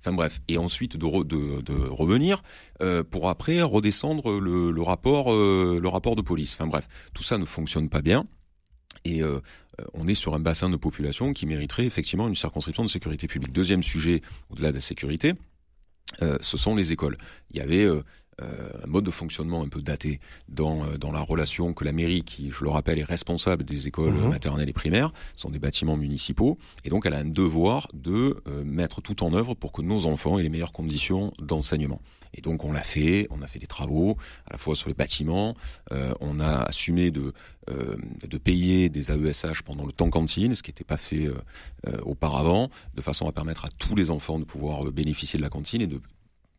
Enfin 0.00 0.12
bref, 0.12 0.40
et 0.48 0.58
ensuite 0.58 0.96
de, 0.96 1.22
de, 1.22 1.60
de 1.60 1.88
revenir 1.88 2.42
pour 3.10 3.28
après 3.28 3.62
redescendre 3.62 4.40
le, 4.40 4.70
le 4.70 4.82
rapport, 4.82 5.32
le 5.32 5.88
rapport 5.88 6.16
de 6.16 6.22
police. 6.22 6.54
Enfin 6.54 6.66
bref, 6.66 6.88
tout 7.14 7.22
ça 7.22 7.38
ne 7.38 7.44
fonctionne 7.44 7.88
pas 7.88 8.02
bien. 8.02 8.24
Et 9.06 9.22
euh, 9.22 9.40
on 9.94 10.08
est 10.08 10.14
sur 10.14 10.34
un 10.34 10.40
bassin 10.40 10.70
de 10.70 10.76
population 10.76 11.32
qui 11.32 11.46
mériterait 11.46 11.86
effectivement 11.86 12.28
une 12.28 12.36
circonscription 12.36 12.84
de 12.84 12.90
sécurité 12.90 13.26
publique. 13.26 13.52
Deuxième 13.52 13.82
sujet, 13.82 14.22
au-delà 14.50 14.70
de 14.70 14.76
la 14.76 14.82
sécurité, 14.82 15.34
euh, 16.22 16.38
ce 16.40 16.56
sont 16.56 16.74
les 16.74 16.92
écoles. 16.92 17.18
Il 17.50 17.58
y 17.58 17.60
avait 17.60 17.86
un 18.40 18.86
mode 18.86 19.04
de 19.04 19.10
fonctionnement 19.10 19.62
un 19.62 19.68
peu 19.68 19.80
daté 19.80 20.20
dans, 20.48 20.84
dans 20.98 21.10
la 21.10 21.20
relation 21.20 21.72
que 21.72 21.84
la 21.84 21.92
mairie, 21.92 22.22
qui, 22.22 22.50
je 22.50 22.64
le 22.64 22.70
rappelle, 22.70 22.98
est 22.98 23.04
responsable 23.04 23.64
des 23.64 23.88
écoles 23.88 24.12
mhm. 24.12 24.28
maternelles 24.28 24.68
et 24.68 24.74
primaires, 24.74 25.12
sont 25.36 25.50
des 25.50 25.58
bâtiments 25.58 25.96
municipaux, 25.96 26.58
et 26.84 26.90
donc 26.90 27.06
elle 27.06 27.14
a 27.14 27.18
un 27.18 27.24
devoir 27.24 27.88
de 27.94 28.42
mettre 28.64 29.00
tout 29.00 29.22
en 29.22 29.32
œuvre 29.32 29.54
pour 29.54 29.72
que 29.72 29.82
nos 29.82 30.06
enfants 30.06 30.38
aient 30.38 30.42
les 30.42 30.48
meilleures 30.48 30.72
conditions 30.72 31.32
d'enseignement. 31.38 32.00
Et 32.36 32.40
donc 32.42 32.64
on 32.64 32.72
l'a 32.72 32.82
fait, 32.82 33.26
on 33.30 33.42
a 33.42 33.46
fait 33.46 33.58
des 33.58 33.66
travaux 33.66 34.16
à 34.46 34.52
la 34.52 34.58
fois 34.58 34.76
sur 34.76 34.88
les 34.88 34.94
bâtiments, 34.94 35.54
euh, 35.92 36.12
on 36.20 36.38
a 36.38 36.62
assumé 36.62 37.10
de, 37.10 37.32
euh, 37.70 37.96
de 38.26 38.38
payer 38.38 38.88
des 38.88 39.10
AESH 39.10 39.62
pendant 39.62 39.86
le 39.86 39.92
temps 39.92 40.10
cantine, 40.10 40.54
ce 40.54 40.62
qui 40.62 40.70
n'était 40.70 40.84
pas 40.84 40.98
fait 40.98 41.26
euh, 41.26 41.98
auparavant, 42.02 42.70
de 42.94 43.00
façon 43.00 43.26
à 43.28 43.32
permettre 43.32 43.64
à 43.64 43.70
tous 43.78 43.96
les 43.96 44.10
enfants 44.10 44.38
de 44.38 44.44
pouvoir 44.44 44.84
bénéficier 44.92 45.38
de 45.38 45.42
la 45.42 45.50
cantine 45.50 45.80
et 45.80 45.86
de 45.86 46.00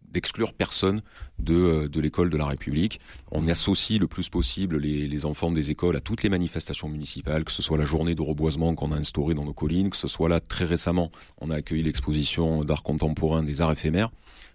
d'exclure 0.08 0.54
personne 0.54 1.02
de, 1.40 1.88
de 1.88 2.00
l'école 2.00 2.30
de 2.30 2.38
la 2.38 2.46
République. 2.46 3.00
On 3.32 3.46
associe 3.48 4.00
le 4.00 4.08
plus 4.08 4.30
possible 4.30 4.78
les, 4.78 5.08
les, 5.08 5.26
enfants 5.26 5.52
des 5.52 5.70
écoles 5.70 5.96
à 5.96 6.00
toutes 6.00 6.24
les 6.24 6.30
manifestations 6.30 6.90
municipales, 6.90 7.44
que 7.44 7.52
ce 7.52 7.62
soit 7.62 7.78
la 7.78 7.86
journée 7.86 8.16
de 8.16 8.22
reboisement 8.22 8.74
qu'on 8.76 8.92
a 8.92 8.96
instaurée 8.96 9.34
dans 9.34 9.46
nos 9.46 9.54
collines, 9.54 9.90
que 9.90 9.98
ce 9.98 10.08
soit 10.08 10.30
là 10.30 10.40
très 10.40 10.66
récemment, 10.66 11.12
on 11.40 11.50
a 11.50 11.56
accueilli 11.56 11.84
l'exposition 11.84 12.64
d'art 12.64 12.84
contemporain 12.84 13.44
des 13.44 13.62
arts 13.62 13.72
éphémères. 13.72 14.10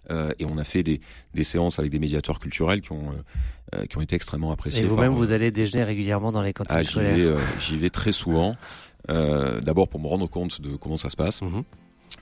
Euh, 0.09 0.31
et 0.39 0.45
on 0.45 0.57
a 0.57 0.63
fait 0.63 0.83
des, 0.83 0.99
des, 1.33 1.43
séances 1.43 1.79
avec 1.79 1.91
des 1.91 1.99
médiateurs 1.99 2.39
culturels 2.39 2.81
qui 2.81 2.91
ont, 2.91 3.11
euh, 3.11 3.77
euh, 3.79 3.85
qui 3.85 3.97
ont 3.97 4.01
été 4.01 4.15
extrêmement 4.15 4.51
appréciés. 4.51 4.83
Et 4.83 4.85
vous-même, 4.85 5.13
vous 5.13 5.31
allez 5.31 5.51
déjeuner 5.51 5.83
régulièrement 5.83 6.31
dans 6.31 6.41
les 6.41 6.53
cantines 6.53 6.75
ah, 6.77 6.83
scolaires 6.83 7.37
J'y 7.61 7.77
vais, 7.77 7.89
très 7.89 8.11
souvent. 8.11 8.55
D'abord 9.07 9.89
pour 9.89 9.99
me 9.99 10.07
rendre 10.07 10.27
compte 10.27 10.61
de 10.61 10.75
comment 10.75 10.97
ça 10.97 11.09
se 11.09 11.15
passe. 11.15 11.41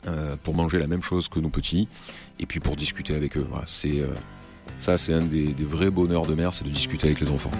Mhm. 0.05 0.37
pour 0.43 0.53
manger 0.53 0.79
la 0.79 0.87
même 0.87 1.03
chose 1.03 1.27
que 1.27 1.39
nos 1.39 1.49
petits, 1.49 1.87
et 2.39 2.45
puis 2.45 2.59
pour 2.59 2.75
discuter 2.75 3.15
avec 3.15 3.37
eux. 3.37 3.45
C'est 3.65 4.01
ça, 4.79 4.97
c'est 4.97 5.13
un 5.13 5.21
des, 5.21 5.53
vrais 5.59 5.91
bonheurs 5.91 6.25
de 6.25 6.33
mère, 6.33 6.53
c'est 6.53 6.65
de 6.65 6.69
discuter 6.69 7.07
avec 7.07 7.19
les 7.19 7.29
enfants. 7.29 7.51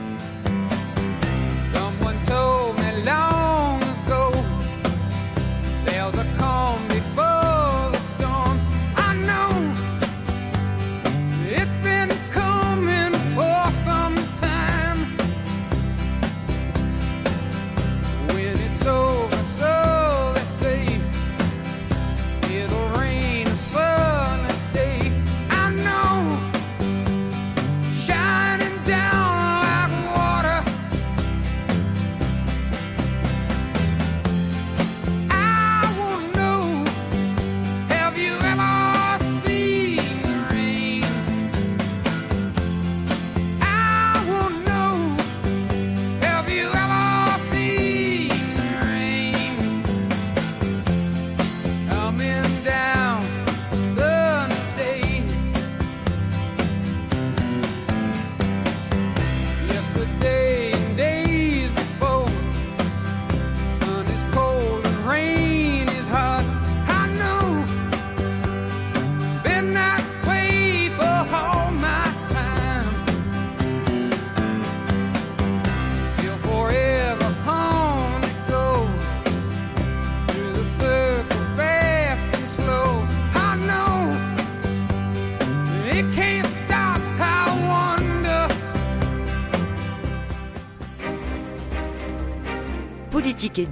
Politique 93.42 93.68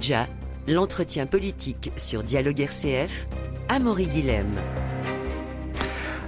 l'entretien 0.66 1.26
politique 1.26 1.92
sur 1.96 2.24
Dialogue 2.24 2.58
RCF, 2.58 3.28
Amaury 3.68 4.08
Guilhem. 4.08 4.50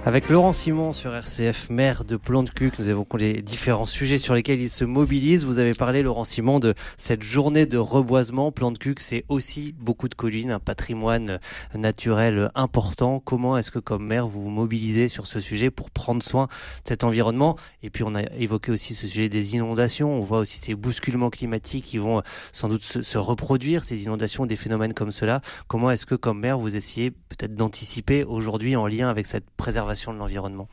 Avec 0.05 0.29
Laurent 0.29 0.51
Simon 0.51 0.91
sur 0.91 1.15
RCF, 1.15 1.69
maire 1.69 2.03
de 2.03 2.17
Plantecuc, 2.17 2.77
nous 2.77 2.89
évoquons 2.89 3.15
les 3.15 3.41
différents 3.41 3.85
sujets 3.85 4.17
sur 4.17 4.33
lesquels 4.33 4.59
il 4.59 4.69
se 4.69 4.83
mobilise. 4.83 5.45
Vous 5.45 5.59
avez 5.59 5.71
parlé, 5.71 6.03
Laurent 6.03 6.25
Simon, 6.25 6.59
de 6.59 6.73
cette 6.97 7.23
journée 7.23 7.65
de 7.65 7.77
reboisement. 7.77 8.51
Plantecuc, 8.51 8.99
c'est 8.99 9.23
aussi 9.29 9.73
beaucoup 9.79 10.09
de 10.09 10.13
collines, 10.13 10.51
un 10.51 10.59
patrimoine 10.59 11.39
naturel 11.73 12.51
important. 12.53 13.21
Comment 13.21 13.57
est-ce 13.57 13.71
que, 13.71 13.79
comme 13.79 14.05
maire, 14.05 14.27
vous 14.27 14.43
vous 14.43 14.49
mobilisez 14.49 15.07
sur 15.07 15.25
ce 15.25 15.39
sujet 15.39 15.71
pour 15.71 15.89
prendre 15.89 16.21
soin 16.21 16.47
de 16.47 16.89
cet 16.89 17.05
environnement? 17.05 17.55
Et 17.81 17.89
puis, 17.89 18.03
on 18.03 18.13
a 18.13 18.23
évoqué 18.37 18.73
aussi 18.73 18.95
ce 18.95 19.07
sujet 19.07 19.29
des 19.29 19.55
inondations. 19.55 20.13
On 20.13 20.19
voit 20.19 20.39
aussi 20.39 20.59
ces 20.59 20.75
bousculements 20.75 21.29
climatiques 21.29 21.85
qui 21.85 21.97
vont 21.97 22.21
sans 22.51 22.67
doute 22.67 22.83
se 22.83 23.17
reproduire, 23.17 23.85
ces 23.85 24.03
inondations, 24.03 24.45
des 24.45 24.57
phénomènes 24.57 24.93
comme 24.93 25.13
cela. 25.13 25.39
Comment 25.69 25.91
est-ce 25.91 26.05
que, 26.05 26.15
comme 26.15 26.41
maire, 26.41 26.59
vous 26.59 26.75
essayez 26.75 27.11
peut-être 27.11 27.55
d'anticiper 27.55 28.25
aujourd'hui 28.25 28.75
en 28.75 28.85
lien 28.85 29.07
avec 29.07 29.27
cette 29.27 29.49
préservation 29.55 29.92
de 29.93 30.17
l'environnement 30.17 30.67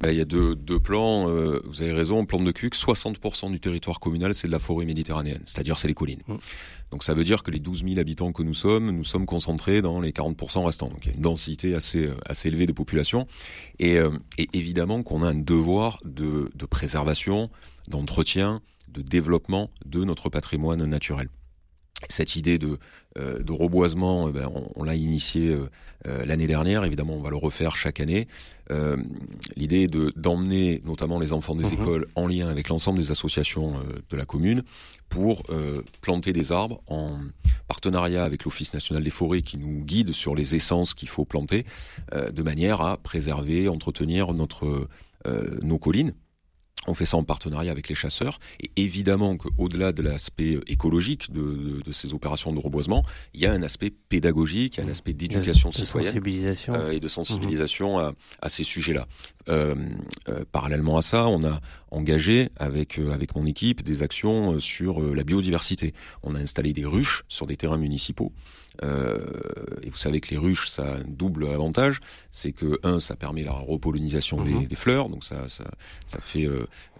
ben, 0.00 0.10
il 0.10 0.18
y 0.18 0.20
a 0.20 0.26
deux, 0.26 0.54
deux 0.54 0.78
plans, 0.78 1.28
euh, 1.30 1.62
vous 1.64 1.80
avez 1.80 1.92
raison, 1.92 2.26
plan 2.26 2.38
de 2.42 2.50
Cuc, 2.50 2.74
60% 2.74 3.50
du 3.50 3.60
territoire 3.60 3.98
communal, 3.98 4.34
c'est 4.34 4.46
de 4.46 4.52
la 4.52 4.58
forêt 4.58 4.84
méditerranéenne, 4.84 5.40
c'est-à-dire 5.46 5.78
c'est 5.78 5.88
les 5.88 5.94
collines. 5.94 6.20
Mm. 6.28 6.34
Donc 6.90 7.02
ça 7.02 7.14
veut 7.14 7.24
dire 7.24 7.42
que 7.42 7.50
les 7.50 7.60
12 7.60 7.82
000 7.84 7.98
habitants 7.98 8.32
que 8.32 8.42
nous 8.42 8.52
sommes, 8.52 8.90
nous 8.90 9.04
sommes 9.04 9.24
concentrés 9.24 9.80
dans 9.80 10.00
les 10.00 10.10
40% 10.10 10.66
restants. 10.66 10.88
Donc 10.88 10.98
il 11.04 11.08
y 11.08 11.12
a 11.12 11.14
une 11.14 11.22
densité 11.22 11.74
assez, 11.74 12.08
euh, 12.08 12.16
assez 12.26 12.48
élevée 12.48 12.66
de 12.66 12.72
population. 12.72 13.26
Et, 13.78 13.96
euh, 13.96 14.10
et 14.36 14.50
évidemment 14.52 15.02
qu'on 15.02 15.22
a 15.22 15.28
un 15.28 15.34
devoir 15.34 15.98
de, 16.04 16.50
de 16.54 16.66
préservation, 16.66 17.48
d'entretien, 17.88 18.60
de 18.88 19.00
développement 19.00 19.70
de 19.86 20.04
notre 20.04 20.28
patrimoine 20.28 20.84
naturel 20.84 21.30
cette 22.08 22.36
idée 22.36 22.58
de, 22.58 22.78
euh, 23.18 23.42
de 23.42 23.52
reboisement, 23.52 24.28
eh 24.28 24.32
ben, 24.32 24.50
on, 24.74 24.84
l'a 24.84 24.94
initié 24.94 25.48
euh, 25.48 25.70
euh, 26.06 26.24
l'année 26.26 26.46
dernière. 26.46 26.84
Évidemment, 26.84 27.14
on 27.14 27.22
va 27.22 27.30
le 27.30 27.36
refaire 27.36 27.76
chaque 27.76 28.00
année. 28.00 28.28
L'idée 29.56 29.82
est 29.82 29.88
de 29.88 30.12
d'emmener 30.16 30.82
notamment 30.84 31.20
les 31.20 31.32
enfants 31.32 31.54
des 31.54 31.64
mhm. 31.64 31.72
écoles 31.74 32.06
en 32.16 32.26
lien 32.26 32.48
avec 32.48 32.68
l'ensemble 32.68 32.98
des 32.98 33.12
associations 33.12 33.74
de 34.10 34.16
la 34.16 34.24
commune 34.24 34.64
pour 35.08 35.44
planter 36.00 36.32
des 36.32 36.50
arbres 36.50 36.82
en 36.88 37.16
partenariat 37.68 38.24
avec 38.24 38.42
l'Office 38.42 38.74
national 38.74 39.04
des 39.04 39.10
forêts 39.10 39.42
qui 39.42 39.56
nous 39.56 39.84
guide 39.84 40.10
sur 40.10 40.34
les 40.34 40.56
essences 40.56 40.94
qu'il 40.94 41.08
faut 41.08 41.24
planter, 41.24 41.64
de 42.12 42.42
manière 42.42 42.80
à 42.80 42.96
préserver, 42.96 43.68
entretenir 43.68 44.34
notre 44.34 44.88
nos 45.62 45.78
collines 45.78 46.12
on 46.86 46.94
fait 46.94 47.06
ça 47.06 47.16
en 47.16 47.24
partenariat 47.24 47.72
avec 47.72 47.88
les 47.88 47.94
chasseurs. 47.94 48.38
Et 48.60 48.70
évidemment 48.76 49.36
qu'au-delà 49.36 49.92
de 49.92 50.02
l'aspect 50.02 50.58
écologique 50.66 51.32
de, 51.32 51.80
ces 51.92 52.14
opérations 52.14 52.52
de 52.52 52.58
reboisement, 52.58 53.04
il 53.34 53.40
y 53.40 53.46
a 53.46 53.52
un 53.52 53.62
aspect 53.62 53.90
pédagogique, 53.90 54.76
il 54.76 54.80
y 54.80 54.82
a 54.84 54.86
un 54.86 54.90
aspect 54.90 55.12
d'éducation 55.12 55.72
citoyenne 55.72 56.12
sensibilisation. 56.12 56.74
Euh, 56.74 56.90
et 56.90 57.00
de 57.00 57.08
sensibilisation 57.08 57.98
à, 57.98 58.12
à, 58.42 58.48
ces 58.48 58.64
sujets-là. 58.64 59.06
Euh, 59.48 59.74
euh, 60.28 60.44
parallèlement 60.52 60.96
à 60.98 61.02
ça, 61.02 61.26
on 61.28 61.44
a 61.44 61.60
engagé 61.90 62.50
avec 62.56 62.98
avec 62.98 63.34
mon 63.36 63.46
équipe 63.46 63.82
des 63.82 64.02
actions 64.02 64.60
sur 64.60 65.00
la 65.00 65.24
biodiversité. 65.24 65.94
On 66.22 66.34
a 66.34 66.38
installé 66.38 66.72
des 66.72 66.84
ruches 66.84 67.24
sur 67.28 67.46
des 67.46 67.56
terrains 67.56 67.78
municipaux. 67.78 68.32
Et 68.82 69.90
vous 69.90 69.96
savez 69.96 70.20
que 70.20 70.30
les 70.30 70.38
ruches, 70.38 70.68
ça 70.68 70.84
a 70.84 70.96
un 70.96 71.04
double 71.06 71.46
avantage, 71.46 72.00
c'est 72.30 72.52
que 72.52 72.78
un, 72.82 73.00
ça 73.00 73.16
permet 73.16 73.44
la 73.44 73.52
repollinisation 73.52 74.42
des, 74.42 74.50
mhm. 74.50 74.66
des, 74.66 74.76
fleurs, 74.76 75.08
donc 75.08 75.24
ça 75.24 75.48
ça, 75.48 75.64
ça 76.06 76.20
fait 76.20 76.48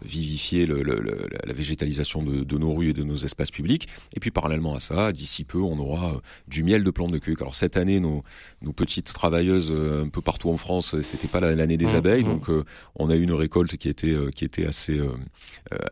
vivifier 0.02 0.66
le, 0.66 0.82
le, 0.82 1.28
la 1.44 1.52
végétalisation 1.52 2.22
de, 2.22 2.44
de, 2.44 2.58
nos 2.58 2.74
rues 2.74 2.90
et 2.90 2.92
de 2.92 3.02
nos 3.02 3.16
espaces 3.16 3.50
publics. 3.50 3.88
Et 4.14 4.20
puis 4.20 4.30
parallèlement 4.30 4.74
à 4.74 4.80
ça, 4.80 5.12
d'ici 5.12 5.44
peu, 5.44 5.60
on 5.60 5.78
aura 5.78 6.20
du 6.48 6.62
miel 6.62 6.84
de 6.84 6.90
plante 6.90 7.12
de 7.12 7.18
cuc. 7.18 7.40
Alors 7.40 7.54
cette 7.54 7.76
année, 7.76 8.00
nos, 8.00 8.22
nos 8.62 8.72
petites 8.72 9.12
travailleuses 9.12 9.72
un 9.72 10.08
peu 10.08 10.20
partout 10.20 10.50
en 10.50 10.56
France, 10.56 11.00
c'était 11.02 11.28
pas 11.28 11.40
l'année 11.40 11.76
des 11.76 11.86
mmh, 11.86 11.96
abeilles, 11.96 12.24
mmh. 12.24 12.28
donc 12.28 12.50
euh, 12.50 12.64
on 12.96 13.10
a 13.10 13.16
eu 13.16 13.22
une 13.22 13.32
récolte 13.32 13.76
qui 13.76 13.88
était 13.88 14.12
euh, 14.12 14.30
qui 14.30 14.44
était 14.44 14.66
assez 14.66 14.98
euh, 14.98 15.08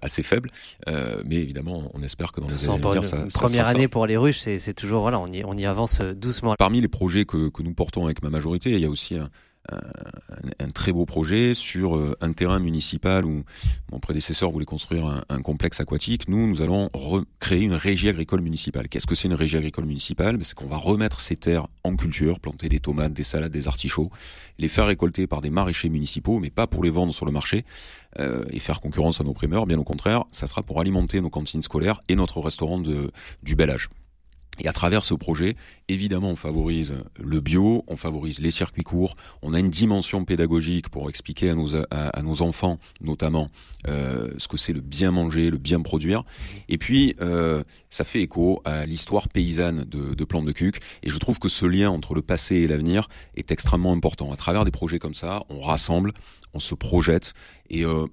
assez 0.02 0.22
faible, 0.22 0.50
mais 0.86 1.36
évidemment, 1.36 1.90
on 1.94 2.02
espère 2.02 2.32
que 2.32 2.40
dans 2.40 2.46
les 2.46 2.68
années 2.68 2.84
à 2.84 2.88
venir, 2.88 3.04
ça, 3.04 3.26
première 3.32 3.68
année 3.68 3.88
pour 3.88 4.06
les 4.06 4.16
ruches, 4.16 4.38
c'est 4.38 4.74
toujours 4.74 5.02
voilà, 5.02 5.18
on 5.18 5.26
y 5.26 5.44
on 5.44 5.56
y 5.56 5.66
doucement. 6.14 6.54
Parmi 6.58 6.80
les 6.80 6.88
projets 6.88 7.24
que 7.24 7.62
nous 7.62 7.74
portons 7.74 8.04
avec 8.04 8.22
ma 8.22 8.30
majorité, 8.30 8.72
il 8.72 8.80
y 8.80 8.84
a 8.84 8.90
aussi 8.90 9.16
un 10.58 10.68
très 10.68 10.92
beau 10.92 11.06
projet 11.06 11.54
sur 11.54 11.96
euh, 11.96 12.16
un 12.20 12.32
terrain 12.32 12.58
municipal 12.58 13.24
où 13.24 13.44
mon 13.90 13.98
prédécesseur 13.98 14.50
voulait 14.50 14.66
construire 14.66 15.24
un, 15.28 15.42
complexe 15.42 15.80
aquatique. 15.80 16.28
Nous, 16.28 16.46
nous 16.46 16.60
allons 16.60 16.88
recréer 16.92 17.62
une 17.62 17.74
régie 17.74 18.08
agricole 18.08 18.40
municipale. 18.40 18.88
Qu'est-ce 18.88 19.06
que 19.06 19.14
c'est 19.14 19.28
une 19.28 19.34
régie 19.34 19.56
agricole 19.56 19.86
municipale? 19.86 20.36
Ben, 20.36 20.44
C'est 20.44 20.54
qu'on 20.54 20.66
va 20.66 20.76
remettre 20.76 21.20
ces 21.20 21.36
terres 21.36 21.66
en 21.82 21.96
culture, 21.96 22.40
planter 22.40 22.68
des 22.68 22.80
tomates, 22.80 23.12
des 23.12 23.22
salades, 23.22 23.52
des 23.52 23.68
artichauts, 23.68 24.10
les 24.58 24.68
faire 24.68 24.86
récolter 24.86 25.26
par 25.26 25.40
des 25.40 25.50
maraîchers 25.50 25.88
municipaux, 25.88 26.38
mais 26.38 26.50
pas 26.50 26.66
pour 26.66 26.84
les 26.84 26.90
vendre 26.90 27.14
sur 27.14 27.26
le 27.26 27.32
marché 27.32 27.64
euh, 28.18 28.44
et 28.50 28.58
faire 28.58 28.80
concurrence 28.80 29.20
à 29.20 29.24
nos 29.24 29.34
primeurs. 29.34 29.66
Bien 29.66 29.78
au 29.78 29.84
contraire, 29.84 30.24
ça 30.32 30.46
sera 30.46 30.62
pour 30.62 30.80
alimenter 30.80 31.20
nos 31.20 31.30
cantines 31.30 31.62
scolaires 31.62 32.00
et 32.08 32.16
notre 32.16 32.40
restaurant 32.40 32.78
du 32.78 33.54
bel 33.54 33.70
âge. 33.70 33.88
Et 34.60 34.68
à 34.68 34.72
travers 34.72 35.04
ce 35.04 35.14
projet, 35.14 35.56
évidemment, 35.88 36.30
on 36.30 36.36
favorise 36.36 36.94
le 37.18 37.40
bio, 37.40 37.84
on 37.88 37.96
favorise 37.96 38.38
les 38.38 38.52
circuits 38.52 38.84
courts, 38.84 39.16
on 39.42 39.52
a 39.52 39.58
une 39.58 39.70
dimension 39.70 40.24
pédagogique 40.24 40.88
pour 40.88 41.08
expliquer 41.08 41.50
à 41.50 41.54
nos, 41.54 41.74
à, 41.90 42.22
nos 42.22 42.40
enfants, 42.40 42.78
notamment, 43.00 43.50
euh, 43.88 44.30
ce 44.38 44.46
que 44.46 44.56
c'est 44.56 44.72
le 44.72 44.80
bien 44.80 45.10
manger, 45.10 45.50
le 45.50 45.58
bien 45.58 45.80
produire. 45.80 46.22
Et 46.68 46.78
puis, 46.78 47.16
euh, 47.20 47.64
ça 47.90 48.04
fait 48.04 48.20
écho 48.20 48.62
à 48.64 48.86
l'histoire 48.86 49.28
paysanne 49.28 49.84
de, 49.84 50.14
de 50.14 50.24
Plante 50.24 50.44
de 50.46 50.52
Cuc. 50.52 50.80
Et 51.02 51.10
je 51.10 51.18
trouve 51.18 51.40
que 51.40 51.48
ce 51.48 51.66
lien 51.66 51.90
entre 51.90 52.14
le 52.14 52.22
passé 52.22 52.56
et 52.56 52.68
l'avenir 52.68 53.08
est 53.34 53.50
extrêmement 53.50 53.92
important. 53.92 54.30
À 54.32 54.36
travers 54.36 54.64
des 54.64 54.70
projets 54.70 55.00
comme 55.00 55.14
ça, 55.14 55.42
on 55.48 55.60
rassemble, 55.60 56.12
on 56.52 56.60
se 56.60 56.74
projette 56.76 57.34
et 57.70 57.84
euh, 57.84 58.06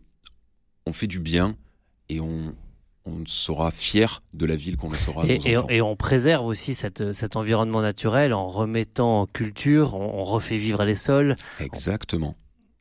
on 0.87 0.93
fait 0.93 1.07
du 1.07 1.19
bien 1.19 1.55
et 2.09 2.19
on, 2.19 2.55
on 3.11 3.25
sera 3.25 3.71
fier 3.71 4.21
de 4.33 4.45
la 4.45 4.55
ville 4.55 4.77
qu'on 4.77 4.89
laissera 4.89 5.25
et, 5.27 5.39
et, 5.69 5.81
on 5.81 5.95
préserve 5.95 6.45
aussi 6.45 6.73
cette, 6.73 7.13
cet 7.13 7.35
environnement 7.35 7.81
naturel 7.81 8.33
en 8.33 8.47
remettant 8.47 9.21
en 9.21 9.25
culture, 9.25 9.95
on, 9.95 10.23
refait 10.23 10.57
vivre 10.57 10.83
les 10.83 10.95
sols. 10.95 11.35
Exactement. 11.59 12.35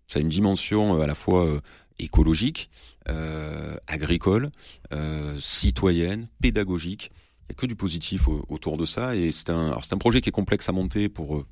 Ça 0.07 0.19
a 0.19 0.23
une 0.23 0.29
dimension 0.29 0.99
euh, 0.99 1.03
à 1.03 1.07
la 1.07 1.15
fois 1.15 1.47
euh, 1.47 1.61
écologique, 1.99 2.71
euh, 3.09 3.77
agricole, 3.87 4.51
euh, 4.93 5.37
citoyenne, 5.39 6.29
pédagogique. 6.41 7.11
Il 7.13 7.53
n'y 7.53 7.57
a 7.57 7.61
que 7.61 7.67
du 7.67 7.77
positif 7.77 8.29
autour 8.49 8.77
de 8.77 8.87
ça. 8.87 9.17
Et 9.17 9.33
c'est 9.33 9.51
un, 9.51 9.73
un 9.73 9.99
projet 9.99 10.21
qui 10.21 10.29
est 10.29 10.33
complexe 10.33 10.69
à 10.69 10.73
monter 10.73 11.09
pour 11.09 11.45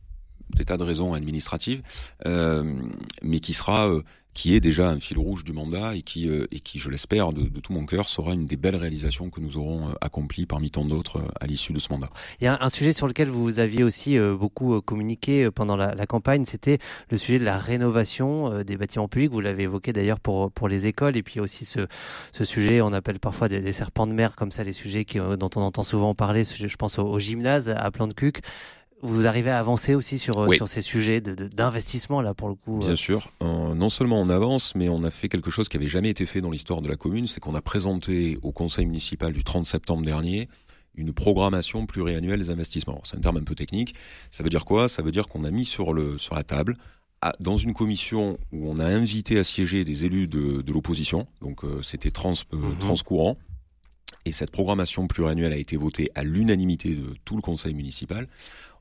des 0.56 0.64
tas 0.64 0.76
de 0.76 0.84
raisons 0.84 1.12
administratives, 1.12 1.82
mais 2.24 3.40
qui 3.40 3.52
sera 3.52 3.90
qui 4.34 4.54
est 4.54 4.60
déjà 4.60 4.88
un 4.88 5.00
fil 5.00 5.18
rouge 5.18 5.42
du 5.42 5.52
mandat 5.52 5.96
et 5.96 6.02
qui, 6.02 6.28
euh, 6.28 6.46
et 6.52 6.60
qui 6.60 6.78
je 6.78 6.90
l'espère, 6.90 7.32
de, 7.32 7.48
tout 7.60 7.72
mon 7.72 7.86
cœur, 7.86 8.08
sera 8.08 8.34
une 8.34 8.46
des 8.46 8.56
belles 8.56 8.76
réalisations 8.76 9.30
que 9.30 9.40
nous 9.40 9.56
aurons 9.56 9.88
euh, 9.88 9.92
accomplies 10.00 10.46
parmi 10.46 10.70
tant 10.70 10.84
d'autres 10.84 11.18
euh, 11.18 11.28
à 11.40 11.46
l'issue 11.46 11.72
de 11.72 11.80
ce 11.80 11.88
mandat. 11.90 12.10
Il 12.40 12.44
y 12.44 12.46
a 12.46 12.56
un 12.60 12.68
sujet 12.68 12.92
sur 12.92 13.06
lequel 13.06 13.28
vous 13.28 13.58
aviez 13.58 13.82
aussi 13.82 14.18
beaucoup 14.18 14.80
communiqué 14.80 15.50
pendant 15.50 15.76
la, 15.76 16.06
campagne, 16.06 16.44
c'était 16.44 16.78
le 17.10 17.18
sujet 17.18 17.38
de 17.38 17.44
la 17.44 17.58
rénovation 17.58 18.62
des 18.62 18.76
bâtiments 18.76 19.08
publics. 19.08 19.30
Vous 19.30 19.40
l'avez 19.40 19.64
évoqué 19.64 19.92
d'ailleurs 19.92 20.20
pour, 20.20 20.50
pour 20.52 20.68
les 20.68 20.86
écoles 20.86 21.16
et 21.16 21.22
puis 21.22 21.40
aussi 21.40 21.64
ce, 21.64 21.86
ce 22.32 22.44
sujet, 22.44 22.80
on 22.80 22.92
appelle 22.92 23.18
parfois 23.18 23.48
des, 23.48 23.72
serpents 23.72 24.06
de 24.06 24.12
mer 24.12 24.36
comme 24.36 24.50
ça, 24.50 24.62
les 24.62 24.72
sujets 24.72 25.04
qui, 25.04 25.18
dont 25.18 25.50
on 25.56 25.62
entend 25.62 25.82
souvent 25.82 26.14
parler, 26.14 26.44
je 26.44 26.76
pense 26.76 26.98
au, 26.98 27.18
gymnase 27.18 27.70
à 27.70 27.90
Plan 27.90 28.06
de 28.06 28.14
Cuc 28.14 28.42
vous 29.02 29.26
arrivez 29.26 29.50
à 29.50 29.58
avancer 29.58 29.94
aussi 29.94 30.18
sur, 30.18 30.40
euh, 30.40 30.50
sur 30.50 30.68
ces 30.68 30.80
sujets 30.80 31.20
d'investissement, 31.20 32.20
là, 32.20 32.34
pour 32.34 32.48
le 32.48 32.54
coup 32.54 32.78
Bien 32.78 32.90
euh. 32.90 32.96
sûr. 32.96 33.32
non 33.40 33.90
seulement 33.90 34.20
on 34.20 34.28
avance, 34.28 34.74
mais 34.74 34.88
on 34.88 35.04
a 35.04 35.10
fait 35.10 35.28
quelque 35.28 35.50
chose 35.50 35.68
qui 35.68 35.76
avait 35.76 35.88
jamais 35.88 36.10
été 36.10 36.26
fait 36.26 36.40
dans 36.40 36.50
l'histoire 36.50 36.82
de 36.82 36.88
la 36.88 36.96
commune, 36.96 37.28
c'est 37.28 37.40
qu'on 37.40 37.54
a 37.54 37.60
présenté 37.60 38.38
au 38.42 38.52
conseil 38.52 38.86
municipal 38.86 39.32
du 39.32 39.44
30 39.44 39.66
septembre 39.66 40.04
dernier 40.04 40.48
une 40.94 41.12
programmation 41.12 41.86
pluriannuelle 41.86 42.40
des 42.40 42.50
investissements. 42.50 43.00
C'est 43.04 43.16
un 43.16 43.20
terme 43.20 43.36
un 43.36 43.44
peu 43.44 43.54
technique. 43.54 43.94
Ça 44.32 44.42
veut 44.42 44.50
dire 44.50 44.64
quoi? 44.64 44.88
Ça 44.88 45.00
veut 45.00 45.12
dire 45.12 45.28
qu'on 45.28 45.44
a 45.44 45.50
mis 45.52 45.64
sur, 45.64 45.92
le, 45.92 46.18
sur 46.18 46.34
la 46.34 46.42
table 46.42 46.76
dans 47.40 47.56
une 47.56 47.74
commission 47.74 48.38
où 48.52 48.68
on 48.68 48.78
a 48.78 48.84
invité 48.84 49.38
à 49.38 49.44
siéger 49.44 49.84
des 49.84 50.04
élus 50.06 50.28
de, 50.28 50.62
de 50.62 50.72
l'opposition, 50.72 51.26
donc 51.40 51.64
euh, 51.64 51.82
c'était 51.82 52.10
trans, 52.10 52.34
mhm. 52.52 52.78
transcourant, 52.78 53.36
et 54.24 54.32
cette 54.32 54.50
programmation 54.50 55.06
pluriannuelle 55.06 55.52
a 55.52 55.56
été 55.56 55.76
votée 55.76 56.10
à 56.14 56.22
l'unanimité 56.22 56.94
de 56.94 57.14
tout 57.24 57.36
le 57.36 57.42
conseil 57.42 57.74
municipal 57.74 58.28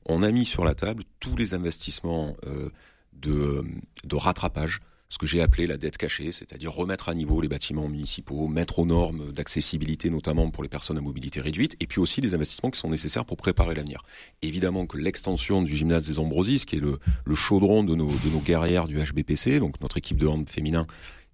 on 0.06 0.22
a 0.22 0.30
mis 0.30 0.44
sur 0.44 0.64
la 0.64 0.74
table 0.74 1.04
tous 1.20 1.36
les 1.36 1.54
investissements 1.54 2.36
euh, 2.46 2.70
de, 3.12 3.64
rattrapage, 4.12 4.80
ce 5.08 5.18
que 5.18 5.26
j'ai 5.26 5.40
appelé 5.40 5.66
la 5.66 5.76
dette 5.76 5.96
cachée, 5.96 6.32
c'est-à-dire 6.32 6.72
remettre 6.72 7.08
à 7.08 7.14
niveau 7.14 7.40
les 7.40 7.48
bâtiments 7.48 7.88
municipaux, 7.88 8.46
mettre 8.46 8.78
aux 8.78 8.86
normes 8.86 9.32
d'accessibilité 9.32 10.10
notamment 10.10 10.50
pour 10.50 10.62
les 10.62 10.68
personnes 10.68 10.98
à 10.98 11.00
mobilité 11.00 11.40
réduite, 11.40 11.76
et 11.80 11.86
puis 11.86 12.00
aussi 12.00 12.20
les 12.20 12.34
investissements 12.34 12.70
qui 12.70 12.78
sont 12.78 12.90
nécessaires 12.90 13.24
pour 13.24 13.36
préparer 13.36 13.74
l'avenir. 13.74 14.02
Évidemment 14.42 14.86
que 14.86 14.98
l'extension 14.98 15.62
du 15.62 15.76
gymnase 15.76 16.06
des 16.06 16.18
Ambrosies, 16.18 16.64
qui 16.66 16.76
est 16.76 16.80
le, 16.80 16.98
chaudron 17.34 17.84
de 17.84 17.94
nos, 17.94 18.08
guerrières 18.44 18.86
du 18.86 19.02
HBPC, 19.02 19.58
donc 19.58 19.80
notre 19.80 19.96
équipe 19.96 20.18
de 20.18 20.26
hand 20.26 20.48
féminin, 20.48 20.86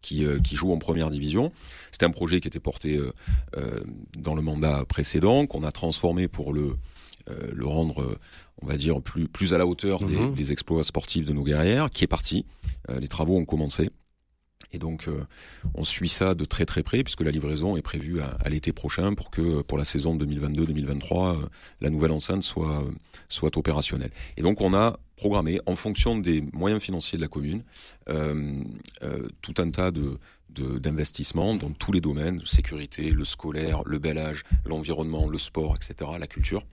qui, 0.02 0.26
qui 0.44 0.54
jouent 0.54 0.72
en 0.72 0.78
première 0.78 1.10
division. 1.10 1.50
C'était 1.90 2.04
un 2.04 2.10
projet 2.10 2.40
qui 2.40 2.48
était 2.48 2.60
porté 2.60 3.00
dans 4.18 4.34
le 4.34 4.42
mandat 4.42 4.84
précédent, 4.86 5.46
qu'on 5.46 5.64
a 5.64 5.72
transformé 5.72 6.28
pour 6.28 6.52
le 6.52 6.76
rendre 7.62 8.18
on 8.64 8.66
va 8.66 8.76
dire 8.76 9.00
plus 9.02 9.28
plus 9.28 9.52
à 9.52 9.58
la 9.58 9.66
hauteur 9.66 10.04
des, 10.04 10.16
mhm. 10.16 10.34
des, 10.34 10.52
exploits 10.52 10.84
sportifs 10.84 11.26
de 11.26 11.32
nos 11.32 11.44
guerrières, 11.44 11.90
qui 11.90 12.04
est 12.04 12.08
parti. 12.08 12.46
les 12.88 13.08
travaux 13.08 13.36
ont 13.36 13.44
commencé. 13.44 13.90
Et 14.74 14.78
donc, 14.78 15.06
euh, 15.06 15.24
on 15.74 15.84
suit 15.84 16.08
ça 16.08 16.34
de 16.34 16.44
très 16.44 16.66
très 16.66 16.82
près 16.82 17.04
puisque 17.04 17.20
la 17.20 17.30
livraison 17.30 17.76
est 17.76 17.82
prévue 17.82 18.20
à, 18.20 18.48
l'été 18.48 18.72
prochain 18.72 19.14
pour 19.14 19.30
que 19.30 19.62
pour 19.62 19.78
la 19.78 19.84
saison 19.84 20.16
2022-2023, 20.16 21.36
euh, 21.36 21.46
la 21.80 21.90
nouvelle 21.90 22.10
enceinte 22.10 22.42
soit 22.42 22.84
soit 23.28 23.56
opérationnelle. 23.56 24.10
Et 24.36 24.42
donc, 24.42 24.60
on 24.60 24.74
a 24.74 24.98
programmé 25.16 25.60
en 25.66 25.76
fonction 25.76 26.18
des 26.18 26.42
moyens 26.52 26.82
financiers 26.82 27.16
de 27.16 27.22
la 27.22 27.28
commune 27.28 27.62
euh, 28.08 28.62
tout 29.40 29.54
un 29.58 29.70
tas 29.70 29.90
de 29.90 30.18
d'investissements 30.50 31.56
dans 31.56 31.70
tous 31.70 31.90
les 31.90 32.00
domaines, 32.00 32.40
sécurité, 32.46 33.10
le 33.10 33.24
scolaire, 33.24 33.82
le 33.86 33.98
bel 33.98 34.18
âge, 34.18 34.44
l'environnement, 34.64 35.28
le 35.28 35.36
sport, 35.36 35.74
etc., 35.74 36.12
la 36.16 36.28
culture, 36.28 36.64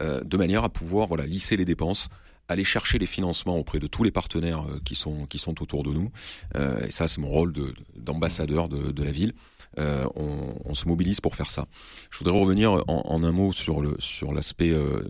de 0.00 0.36
manière 0.36 0.64
à 0.64 0.68
pouvoir 0.68 1.08
voilà 1.08 1.26
lisser 1.26 1.56
les 1.56 1.64
dépenses 1.64 2.08
aller 2.48 2.64
chercher 2.64 2.98
les 2.98 3.06
financements 3.06 3.56
auprès 3.56 3.78
de 3.78 3.86
tous 3.86 4.02
les 4.02 4.10
partenaires 4.10 4.62
euh, 4.62 4.80
qui 4.84 4.94
sont 4.94 5.26
qui 5.26 5.38
sont 5.38 5.62
autour 5.62 5.82
de 5.82 5.92
nous. 5.92 6.10
Euh, 6.56 6.86
et 6.86 6.90
ça, 6.90 7.08
c'est 7.08 7.20
mon 7.20 7.28
rôle 7.28 7.52
d'ambassadeur 7.96 8.68
de, 8.68 8.92
de, 8.92 9.02
la 9.02 9.10
ville. 9.10 9.32
Euh, 9.78 10.06
on, 10.14 10.54
on, 10.64 10.74
se 10.74 10.86
mobilise 10.86 11.20
pour 11.20 11.34
faire 11.34 11.50
ça. 11.50 11.66
Je 12.10 12.18
voudrais 12.18 12.38
revenir 12.38 12.72
en, 12.72 12.84
en 12.86 13.24
un 13.24 13.32
mot 13.32 13.50
sur 13.50 13.80
le 13.80 13.96
sur 13.98 14.32
l'aspect 14.32 14.70
euh, 14.70 15.02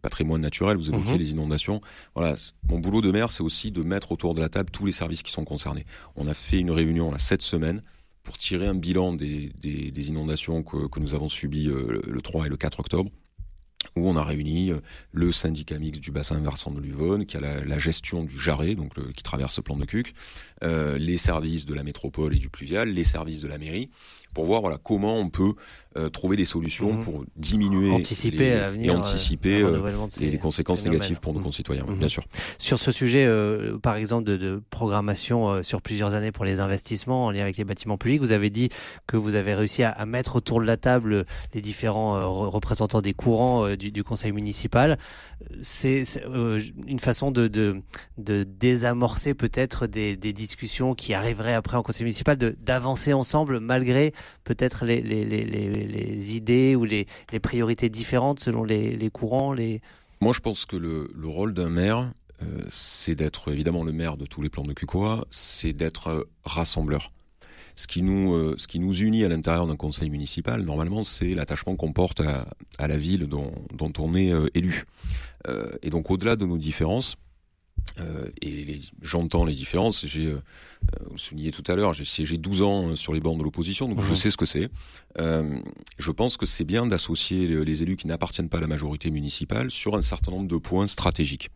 patrimoine 0.00 0.40
naturel. 0.40 0.76
Vous 0.76 0.88
évoquez 0.88 1.12
mhm. 1.12 1.18
les 1.18 1.30
inondations. 1.30 1.80
Voilà, 2.14 2.34
mon 2.68 2.78
boulot 2.78 3.00
de 3.00 3.10
maire, 3.10 3.30
c'est 3.30 3.42
aussi 3.42 3.70
de 3.70 3.82
mettre 3.82 4.12
autour 4.12 4.34
de 4.34 4.40
la 4.40 4.48
table 4.48 4.70
tous 4.70 4.86
les 4.86 4.92
services 4.92 5.22
qui 5.22 5.30
sont 5.30 5.44
concernés. 5.44 5.86
On 6.16 6.26
a 6.26 6.34
fait 6.34 6.58
une 6.58 6.70
réunion 6.70 7.12
là 7.12 7.18
cette 7.18 7.42
semaine 7.42 7.82
pour 8.24 8.38
tirer 8.38 8.66
un 8.66 8.74
bilan 8.74 9.12
des, 9.12 9.52
des, 9.60 9.90
des 9.90 10.08
inondations 10.08 10.62
que, 10.62 10.86
que, 10.86 11.00
nous 11.00 11.12
avons 11.12 11.28
subies 11.28 11.64
le 11.64 12.20
3 12.22 12.46
et 12.46 12.48
le 12.48 12.56
4 12.56 12.78
octobre 12.78 13.10
où 13.96 14.08
on 14.08 14.16
a 14.16 14.24
réuni 14.24 14.70
euh, 14.70 14.80
le 15.12 15.32
syndicat 15.32 15.78
mixte 15.78 16.00
du 16.00 16.10
bassin 16.10 16.40
versant 16.40 16.70
de 16.70 16.80
l'Uvonne, 16.80 17.26
qui 17.26 17.36
a 17.36 17.40
la, 17.40 17.78
gestion 17.78 18.24
du 18.24 18.38
Jarret, 18.38 18.74
donc 18.74 18.94
qui 19.12 19.22
traverse 19.22 19.56
le 19.56 19.62
plan 19.62 19.76
de 19.76 19.84
Cuc, 19.84 20.14
euh, 20.62 20.98
les 20.98 21.18
services 21.18 21.66
de 21.66 21.74
la 21.74 21.82
métropole 21.82 22.34
et 22.34 22.38
du 22.38 22.48
pluvial, 22.48 22.88
les 22.88 23.04
services 23.04 23.40
de 23.40 23.48
la 23.48 23.58
mairie, 23.58 23.90
pour 24.34 24.46
voir 24.46 24.60
voilà 24.60 24.78
comment 24.82 25.18
on 25.18 25.28
peut 25.28 25.54
euh, 25.96 26.08
trouver 26.08 26.36
des 26.36 26.44
solutions 26.44 26.94
mhm. 26.94 27.04
pour 27.04 27.24
diminuer 27.36 27.90
anticiper 27.90 28.38
les, 28.38 28.52
à 28.52 28.72
et 28.74 28.90
anticiper 28.90 29.62
euh, 29.62 29.78
les 30.20 30.38
conséquences 30.38 30.84
négatives 30.84 31.20
pour 31.20 31.34
nos 31.34 31.40
mhm. 31.40 31.44
concitoyens, 31.44 31.84
bien 31.84 31.96
mhm. 31.96 32.08
sûr. 32.08 32.24
Sur 32.58 32.78
ce 32.78 32.92
sujet, 32.92 33.26
euh, 33.26 33.78
par 33.78 33.96
exemple, 33.96 34.24
de, 34.24 34.36
de 34.36 34.62
programmation 34.70 35.62
sur 35.62 35.82
plusieurs 35.82 36.14
années 36.14 36.32
pour 36.32 36.44
les 36.44 36.60
investissements 36.60 37.26
en 37.26 37.30
lien 37.30 37.42
avec 37.42 37.56
les 37.56 37.64
bâtiments 37.64 37.98
publics, 37.98 38.20
vous 38.20 38.32
avez 38.32 38.48
dit 38.48 38.70
que 39.06 39.16
vous 39.16 39.34
avez 39.34 39.54
réussi 39.54 39.82
à, 39.82 39.90
à 39.90 40.06
mettre 40.06 40.36
autour 40.36 40.60
de 40.60 40.66
la 40.66 40.76
table 40.76 41.26
les 41.52 41.60
différents 41.60 42.48
représentants 42.48 43.02
des 43.02 43.12
courants 43.12 43.74
du, 43.76 43.92
du, 43.92 44.02
conseil 44.04 44.32
municipal. 44.32 44.98
C'est 45.60 46.04
une 46.86 46.98
façon 46.98 47.30
de, 47.30 47.48
de, 47.48 47.82
de 48.18 48.44
désamorcer 48.44 49.34
peut-être 49.34 49.86
des, 49.86 50.16
des 50.16 50.32
discussions 50.32 50.94
qui 50.94 51.14
arriveraient 51.14 51.54
après 51.54 51.76
en 51.76 51.82
conseil 51.82 52.04
municipal, 52.04 52.36
d'avancer 52.36 53.12
ensemble 53.12 53.60
malgré 53.60 54.12
peut-être 54.44 54.84
les, 54.84 55.00
les, 55.00 55.24
les, 55.24 55.44
les, 55.84 56.36
idées 56.36 56.76
ou 56.76 56.84
les, 56.84 57.06
priorités 57.42 57.88
différentes 57.88 58.40
selon 58.40 58.64
les, 58.64 59.10
courants 59.10 59.52
les... 59.52 59.80
Moi, 60.20 60.32
je 60.32 60.40
pense 60.40 60.64
que 60.66 60.76
le, 60.76 61.10
le 61.14 61.28
rôle 61.28 61.52
d'un 61.52 61.68
maire, 61.68 62.12
euh, 62.42 62.62
c'est 62.70 63.14
d'être 63.14 63.52
évidemment 63.52 63.84
le 63.84 63.92
maire 63.92 64.16
de 64.16 64.26
tous 64.26 64.42
les 64.42 64.48
plans 64.48 64.64
de 64.64 64.72
Cucois, 64.72 65.26
c'est 65.30 65.72
d'être 65.72 66.08
euh, 66.08 66.24
rassembleur. 66.44 67.12
Ce 67.74 67.86
qui 67.86 68.02
nous, 68.02 68.34
euh, 68.34 68.54
ce 68.58 68.68
qui 68.68 68.78
nous 68.78 68.94
unit 68.94 69.24
à 69.24 69.28
l'intérieur 69.28 69.66
d'un 69.66 69.76
conseil 69.76 70.10
municipal, 70.10 70.62
normalement, 70.62 71.04
c'est 71.04 71.34
l'attachement 71.34 71.74
qu'on 71.76 71.92
porte 71.92 72.20
à, 72.20 72.46
la 72.86 72.98
ville 72.98 73.26
dont 73.26 73.52
on 73.98 74.14
est 74.14 74.32
élu. 74.54 74.84
et 75.82 75.90
donc, 75.90 76.10
au-delà 76.10 76.36
de 76.36 76.44
nos 76.44 76.58
différences, 76.58 77.16
euh, 78.00 78.28
et 78.40 78.80
j'entends 79.02 79.44
les 79.44 79.54
différences. 79.54 80.06
J'ai, 80.06 80.26
euh, 80.26 80.40
vous 81.06 81.12
le 81.12 81.18
soulignez 81.18 81.50
tout 81.50 81.64
à 81.66 81.76
l'heure, 81.76 81.92
j'ai 81.92 82.04
siégé 82.04 82.38
12 82.38 82.62
ans 82.62 82.88
euh, 82.88 82.96
sur 82.96 83.12
les 83.12 83.20
bancs 83.20 83.38
de 83.38 83.42
l'opposition, 83.42 83.88
donc 83.88 84.00
je 84.02 84.10
mhm. 84.10 84.16
sais 84.16 84.30
ce 84.30 84.36
que 84.36 84.46
c'est. 84.46 84.70
Euh, 85.18 85.60
je 85.98 86.10
pense 86.10 86.36
que 86.36 86.46
c'est 86.46 86.64
bien 86.64 86.86
d'associer 86.86 87.46
les 87.46 87.82
élus 87.82 87.96
qui 87.96 88.06
n'appartiennent 88.06 88.48
pas 88.48 88.58
à 88.58 88.62
la 88.62 88.66
majorité 88.66 89.10
municipale 89.10 89.70
sur 89.70 89.94
un 89.94 90.02
certain 90.02 90.32
nombre 90.32 90.48
de 90.48 90.56
points 90.56 90.86
stratégiques. 90.86 91.50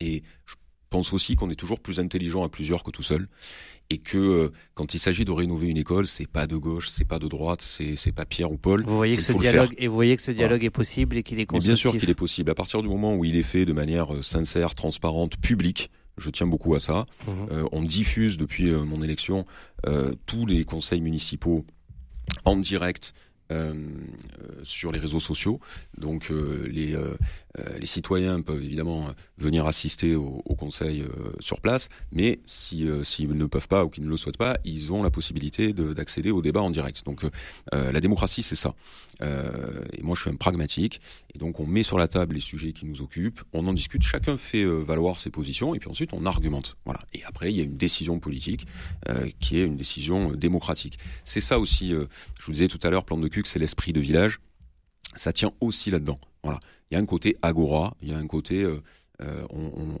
Et 0.00 0.22
je 0.46 0.54
pense 0.88 1.12
aussi 1.12 1.36
qu'on 1.36 1.50
est 1.50 1.54
toujours 1.54 1.80
plus 1.80 2.00
intelligent 2.00 2.44
à 2.44 2.48
plusieurs 2.48 2.82
que 2.82 2.90
tout 2.90 3.02
seul 3.02 3.28
et 3.90 3.98
que 3.98 4.18
euh, 4.18 4.52
quand 4.74 4.94
il 4.94 4.98
s'agit 4.98 5.24
de 5.24 5.30
rénover 5.30 5.68
une 5.68 5.76
école, 5.76 6.06
c'est 6.06 6.26
pas 6.26 6.46
de 6.46 6.56
gauche, 6.56 6.88
c'est 6.88 7.06
pas 7.06 7.18
de 7.18 7.26
droite, 7.26 7.62
c'est 7.62 7.96
c'est 7.96 8.12
pas 8.12 8.24
Pierre 8.24 8.52
ou 8.52 8.58
Paul. 8.58 8.84
Vous 8.84 8.96
voyez 8.96 9.16
que 9.16 9.22
ce 9.22 9.32
dialogue 9.32 9.74
et 9.78 9.88
vous 9.88 9.94
voyez 9.94 10.16
que 10.16 10.22
ce 10.22 10.30
dialogue 10.30 10.64
est 10.64 10.70
possible 10.70 11.16
et 11.16 11.22
qu'il 11.22 11.40
est 11.40 11.46
constructif. 11.46 11.84
bien 11.84 11.90
sûr 11.90 11.98
qu'il 11.98 12.10
est 12.10 12.14
possible. 12.14 12.50
À 12.50 12.54
partir 12.54 12.82
du 12.82 12.88
moment 12.88 13.14
où 13.14 13.24
il 13.24 13.36
est 13.36 13.42
fait 13.42 13.64
de 13.64 13.72
manière 13.72 14.14
euh, 14.14 14.22
sincère, 14.22 14.74
transparente, 14.74 15.36
publique, 15.38 15.90
je 16.18 16.30
tiens 16.30 16.46
beaucoup 16.46 16.74
à 16.74 16.80
ça. 16.80 17.06
Mhm. 17.26 17.34
Euh, 17.50 17.64
on 17.72 17.82
diffuse 17.82 18.36
depuis 18.36 18.70
mon 18.70 19.02
élection 19.02 19.44
tous 20.26 20.44
les 20.44 20.64
conseils 20.64 21.00
municipaux 21.00 21.64
en 22.44 22.56
direct 22.56 23.14
euh, 23.50 23.72
sur 24.62 24.92
les 24.92 24.98
réseaux 24.98 25.20
sociaux. 25.20 25.58
Donc 25.96 26.30
euh, 26.30 26.68
les, 26.70 26.94
les 27.78 27.86
citoyens 27.86 28.40
peuvent 28.40 28.62
évidemment 28.62 29.08
venir 29.38 29.66
assister 29.66 30.14
au, 30.14 30.42
conseil 30.58 31.04
sur 31.38 31.60
place, 31.60 31.88
mais 32.10 32.40
si 32.46 32.86
s'ils 33.04 33.32
ne 33.32 33.46
peuvent 33.46 33.68
pas 33.68 33.84
ou 33.84 33.88
qu'ils 33.88 34.04
ne 34.04 34.08
le 34.08 34.16
souhaitent 34.16 34.36
pas, 34.36 34.58
ils 34.64 34.92
ont 34.92 35.02
la 35.02 35.10
possibilité 35.10 35.72
d'accéder 35.72 36.30
au 36.30 36.42
débat 36.42 36.60
en 36.60 36.70
direct. 36.70 37.04
Donc 37.04 37.22
la 37.72 38.00
démocratie, 38.00 38.42
c'est 38.42 38.56
ça. 38.56 38.74
et 39.22 40.02
moi, 40.02 40.16
je 40.16 40.22
suis 40.22 40.30
un 40.30 40.36
pragmatique, 40.36 41.00
et 41.34 41.38
donc 41.38 41.60
on 41.60 41.66
met 41.66 41.84
sur 41.84 41.98
la 41.98 42.08
table 42.08 42.34
les 42.34 42.40
sujets 42.40 42.72
qui 42.72 42.86
nous 42.86 43.02
occupent, 43.02 43.40
on 43.52 43.66
en 43.66 43.72
discute, 43.72 44.02
chacun 44.02 44.36
fait 44.36 44.64
valoir 44.64 45.18
ses 45.18 45.30
positions, 45.30 45.74
et 45.74 45.78
puis 45.78 45.88
ensuite 45.88 46.12
on 46.12 46.26
argumente. 46.26 46.76
Voilà. 46.84 47.00
Et 47.14 47.22
après, 47.24 47.52
il 47.52 47.56
y 47.56 47.60
a 47.60 47.64
une 47.64 47.76
décision 47.76 48.18
politique 48.18 48.66
qui 49.38 49.58
est 49.58 49.64
une 49.64 49.76
décision 49.76 50.32
démocratique. 50.32 50.98
C'est 51.24 51.40
ça 51.40 51.58
aussi. 51.58 51.90
je 51.90 52.46
vous 52.46 52.52
disais 52.52 52.68
tout 52.68 52.80
à 52.82 52.90
l'heure, 52.90 53.04
plan 53.04 53.16
de 53.16 53.28
c'est 53.44 53.58
l'esprit 53.58 53.92
de 53.92 54.00
village. 54.00 54.40
Ça 55.14 55.32
tient 55.32 55.52
aussi 55.60 55.90
là-dedans. 55.90 56.18
Il 56.90 56.94
y 56.94 56.96
a 56.96 57.00
un 57.00 57.06
côté 57.06 57.36
agora, 57.42 57.94
il 58.02 58.08
y 58.08 58.12
a 58.12 58.18
un 58.18 58.26
côté 58.26 58.62
euh, 58.62 58.82
euh, 59.20 59.44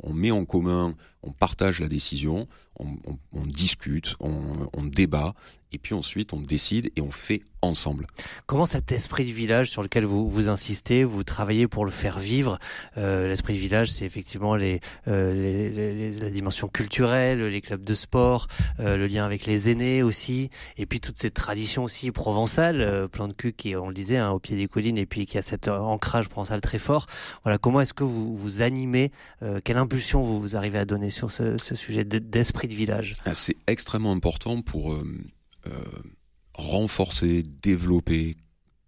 on, 0.04 0.12
met 0.12 0.30
en 0.30 0.44
commun, 0.44 0.94
on 1.22 1.32
partage 1.32 1.80
la 1.80 1.88
décision, 1.88 2.46
on, 2.78 3.46
discute, 3.46 4.16
on, 4.20 4.84
débat, 4.84 5.34
et 5.72 5.78
puis 5.78 5.94
ensuite 5.94 6.32
on 6.32 6.40
décide 6.40 6.90
et 6.96 7.00
on 7.00 7.10
fait 7.10 7.42
ensemble. 7.60 8.06
Comment 8.46 8.66
cet 8.66 8.92
esprit 8.92 9.26
de 9.26 9.32
village 9.32 9.70
sur 9.70 9.82
lequel 9.82 10.04
vous, 10.04 10.28
vous 10.28 10.48
insistez, 10.48 11.02
vous 11.02 11.24
travaillez 11.24 11.66
pour 11.66 11.84
le 11.84 11.90
faire 11.90 12.18
vivre 12.18 12.58
euh, 12.96 13.28
L'esprit 13.28 13.54
de 13.54 13.58
village, 13.58 13.90
c'est 13.90 14.04
effectivement 14.04 14.56
euh, 14.56 16.20
la 16.20 16.30
dimension 16.30 16.68
culturelle, 16.68 17.42
les 17.42 17.60
clubs 17.60 17.82
de 17.82 17.94
sport, 17.94 18.46
euh, 18.78 18.96
le 18.96 19.06
lien 19.08 19.24
avec 19.24 19.44
les 19.44 19.70
aînés 19.70 20.02
aussi, 20.02 20.50
et 20.76 20.86
puis 20.86 21.00
toute 21.00 21.18
cette 21.18 21.34
tradition 21.34 21.84
aussi 21.84 22.12
provençale, 22.12 23.08
plan 23.08 23.26
de 23.26 23.32
cul 23.32 23.52
qui, 23.52 23.74
on 23.74 23.88
le 23.88 23.94
disait, 23.94 24.18
hein, 24.18 24.30
au 24.30 24.38
pied 24.38 24.56
des 24.56 24.68
collines, 24.68 24.98
et 24.98 25.06
puis 25.06 25.26
qui 25.26 25.36
a 25.36 25.42
cet 25.42 25.68
ancrage 25.68 26.28
provençal 26.28 26.60
très 26.60 26.78
fort. 26.78 27.06
Voilà, 27.42 27.58
comment 27.58 27.80
est-ce 27.80 27.94
que 27.94 28.04
vous 28.04 28.36
vous 28.36 28.62
animez 28.62 29.10
Quelle 29.64 29.78
impulsion 29.78 30.22
vous, 30.22 30.40
vous 30.40 30.56
arrivez 30.56 30.78
à 30.78 30.84
donner 30.84 31.10
sur 31.10 31.30
ce 31.30 31.56
sujet 31.74 32.04
d'esprit 32.04 32.67
de 32.68 32.74
village 32.74 33.16
ah, 33.24 33.34
C'est 33.34 33.56
extrêmement 33.66 34.12
important 34.12 34.62
pour 34.62 34.94
euh, 34.94 35.02
renforcer, 36.54 37.44
développer, 37.62 38.34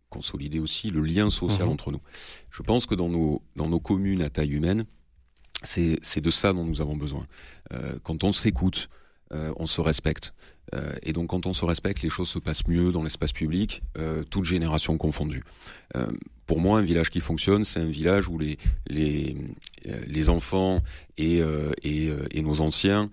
consolider 0.09 0.59
aussi 0.59 0.91
le 0.91 1.03
lien 1.03 1.31
social 1.31 1.67
mhm. 1.67 1.73
entre 1.73 1.93
nous. 1.93 2.01
Je 2.51 2.63
pense 2.63 2.87
que 2.87 2.95
dans 2.95 3.09
nos, 3.09 3.43
dans 3.57 3.69
nos 3.69 3.81
communes 3.81 4.23
à 4.23 4.31
taille 4.31 4.53
humaine, 4.53 4.85
c'est 5.63 6.21
de 6.21 6.31
ça 6.31 6.53
dont 6.53 6.65
nous 6.65 6.81
avons 6.81 6.97
besoin. 6.97 7.27
Euh, 7.73 7.99
quand 8.03 8.25
on 8.25 8.33
s'écoute, 8.33 8.89
euh, 9.33 9.53
on 9.57 9.67
se 9.67 9.81
respecte. 9.81 10.33
et 11.03 11.13
donc 11.13 11.31
quand 11.31 11.47
on 11.47 11.53
se 11.53 11.65
respecte, 11.65 12.03
les 12.03 12.11
choses 12.11 12.29
se 12.29 12.39
passent 12.39 12.67
mieux 12.69 12.93
dans 12.93 13.03
l'espace 13.03 13.33
public, 13.33 13.81
toutes 14.31 14.45
générations 14.45 14.97
confondues. 14.99 15.43
Pour 16.51 16.59
moi, 16.59 16.81
un 16.81 16.83
village 16.83 17.11
qui 17.11 17.21
fonctionne, 17.21 17.65
c'est 17.65 17.79
un 17.79 17.87
village 18.01 18.29
où 18.29 18.37
les, 18.37 18.59
les, 18.89 19.37
les 20.09 20.31
enfants 20.31 20.81
et, 21.17 21.41
et, 21.85 22.11
et 22.33 22.43
nos 22.43 22.61
anciens 22.61 23.09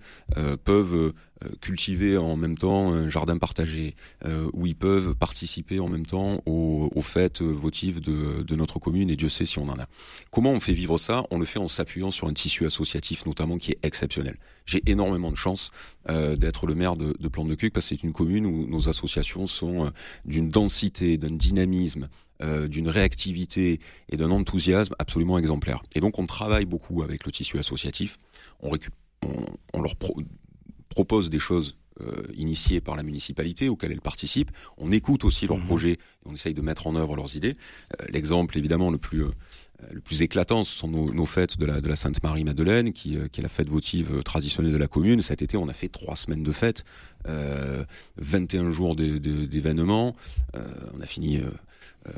peuvent 0.64 1.12
euh, 1.44 1.48
cultiver 1.60 2.16
en 2.16 2.36
même 2.36 2.58
temps 2.58 2.92
un 2.92 3.08
jardin 3.08 3.38
partagé, 3.38 3.94
euh, 4.24 4.50
où 4.54 4.66
ils 4.66 4.74
peuvent 4.74 5.14
participer 5.14 5.78
en 5.78 5.88
même 5.88 6.04
temps 6.04 6.42
aux, 6.46 6.90
aux 6.92 7.02
fêtes 7.02 7.42
votives 7.42 8.00
de, 8.00 8.42
de, 8.42 8.56
notre 8.56 8.80
commune, 8.80 9.08
et 9.08 9.14
Dieu 9.14 9.28
sait 9.28 9.46
si 9.46 9.58
on 9.60 9.68
en 9.68 9.78
a. 9.78 9.86
Comment 10.32 10.50
on 10.50 10.58
fait 10.58 10.72
vivre 10.72 10.98
ça? 10.98 11.24
On 11.30 11.38
le 11.38 11.44
fait 11.44 11.60
en 11.60 11.68
s'appuyant 11.68 12.10
sur 12.10 12.26
un 12.26 12.32
tissu 12.32 12.66
associatif 12.66 13.24
notamment 13.24 13.58
qui 13.58 13.70
est 13.70 13.78
exceptionnel. 13.84 14.36
J'ai 14.66 14.82
énormément 14.90 15.30
de 15.30 15.36
chance 15.36 15.70
euh, 16.10 16.34
d'être 16.34 16.66
le 16.66 16.74
maire 16.74 16.96
de, 16.96 17.14
de 17.18 17.28
Plan 17.28 17.44
de 17.44 17.54
Cuc 17.54 17.72
parce 17.72 17.88
que 17.88 17.94
c'est 17.94 18.02
une 18.02 18.12
commune 18.12 18.44
où 18.44 18.66
nos 18.66 18.88
associations 18.88 19.46
sont 19.46 19.86
euh, 19.86 19.90
d'une 20.24 20.50
densité, 20.50 21.18
d'un 21.18 21.30
dynamisme, 21.30 22.08
euh, 22.42 22.68
d'une 22.68 22.88
réactivité 22.88 23.80
et 24.08 24.16
d'un 24.16 24.30
enthousiasme 24.30 24.94
absolument 24.98 25.38
exemplaire. 25.38 25.82
Et 25.94 26.00
donc 26.00 26.18
on 26.18 26.26
travaille 26.26 26.66
beaucoup 26.66 27.02
avec 27.02 27.26
le 27.26 27.32
tissu 27.32 27.58
associatif. 27.58 28.18
On 28.60 28.70
récupère 28.70 28.98
on, 29.26 29.44
on, 29.72 29.82
leur 29.82 29.96
pro 29.96 30.16
propose 30.88 31.28
des 31.28 31.40
choses 31.40 31.76
initiés 32.36 32.80
par 32.80 32.94
la 32.94 33.02
municipalité 33.02 33.68
auxquels 33.68 33.90
elles 33.90 34.00
participent. 34.00 34.52
On 34.76 34.92
écoute 34.92 35.24
aussi 35.24 35.48
leurs 35.48 35.58
mmh. 35.58 35.66
projets 35.66 35.92
et 35.94 35.98
on 36.26 36.32
essaye 36.32 36.54
de 36.54 36.60
mettre 36.60 36.86
en 36.86 36.94
œuvre 36.94 37.16
leurs 37.16 37.34
idées. 37.34 37.54
L'exemple 38.08 38.56
évidemment 38.56 38.92
le 38.92 38.98
plus 38.98 39.24
le 39.90 40.00
plus 40.00 40.22
éclatant, 40.22 40.62
ce 40.62 40.76
sont 40.76 40.88
nos, 40.88 41.26
fêtes 41.26 41.58
de 41.58 41.66
la, 41.66 41.80
de 41.80 41.88
la 41.88 41.96
Sainte 41.96 42.22
Marie 42.22 42.44
Madeleine, 42.44 42.92
qui, 42.92 43.16
qui, 43.32 43.40
est 43.40 43.42
la 43.42 43.48
fête 43.48 43.68
votive 43.68 44.22
traditionnelle 44.22 44.72
de 44.72 44.78
la 44.78 44.88
commune. 44.88 45.22
Cet 45.22 45.42
été, 45.42 45.56
on 45.56 45.68
a 45.68 45.72
fait 45.72 45.88
trois 45.88 46.16
semaines 46.16 46.42
de 46.42 46.52
fêtes, 46.52 46.84
21 48.16 48.72
jours 48.72 48.96
d'événements. 48.96 50.14
on 50.54 51.00
a 51.00 51.06
fini 51.06 51.40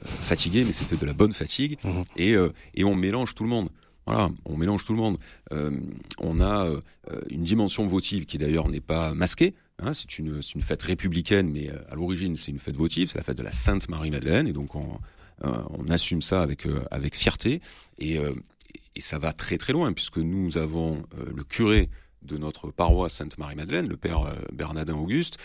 fatigué, 0.05 0.65
mais 0.65 0.73
c'était 0.73 0.97
de 0.97 1.07
la 1.07 1.13
bonne 1.13 1.33
fatigue. 1.33 1.79
Mmh. 1.85 2.03
Et, 2.17 2.35
et 2.75 2.85
on 2.85 2.95
mélange 2.95 3.35
tout 3.35 3.43
le 3.43 3.49
monde. 3.49 3.71
Voilà, 4.07 4.29
on 4.45 4.57
mélange 4.57 4.85
tout 4.85 4.93
le 4.93 4.99
monde. 4.99 5.19
Euh, 5.53 5.71
on 6.19 6.41
a 6.41 6.67
euh, 6.67 6.81
une 7.29 7.45
dimension 7.45 7.87
votive 7.87 8.27
qui 8.27 8.39
d'ailleurs 8.39 8.69
n'est 8.69 8.81
pas 8.81 9.15
masquée. 9.15 9.55
Hein, 9.79 9.95
c'est 9.95 10.19
une, 10.19 10.41
une, 10.55 10.63
fête 10.63 10.83
républicaine, 10.83 11.49
mais 11.49 11.71
euh, 11.71 11.79
à 11.91 11.95
l'origine 11.95 12.37
c'est 12.37 12.51
une 12.51 12.59
fête 12.59 12.77
votive, 12.77 13.09
c'est 13.09 13.19
la 13.19 13.25
fête 13.25 13.37
de 13.37 13.43
la 13.43 13.53
Sainte 13.53 13.89
Marie-Madeleine, 13.89 14.49
et 14.49 14.53
donc 14.53 14.75
on, 14.75 14.99
on, 15.43 15.87
assume 15.89 16.23
ça 16.23 16.43
avec, 16.43 16.67
avec 16.91 17.15
fierté. 17.15 17.61
Et, 17.99 18.17
et, 18.97 19.01
ça 19.01 19.19
va 19.19 19.33
très 19.33 19.59
très 19.59 19.73
loin, 19.73 19.93
puisque 19.93 20.19
nous 20.19 20.59
avons 20.59 21.03
le 21.35 21.45
curé 21.45 21.89
de 22.23 22.37
notre 22.37 22.71
paroisse 22.71 23.15
Sainte-Marie-Madeleine, 23.15 23.89
le 23.89 23.97
père 23.97 24.35
Bernardin 24.53 24.95
Auguste, 24.95 25.39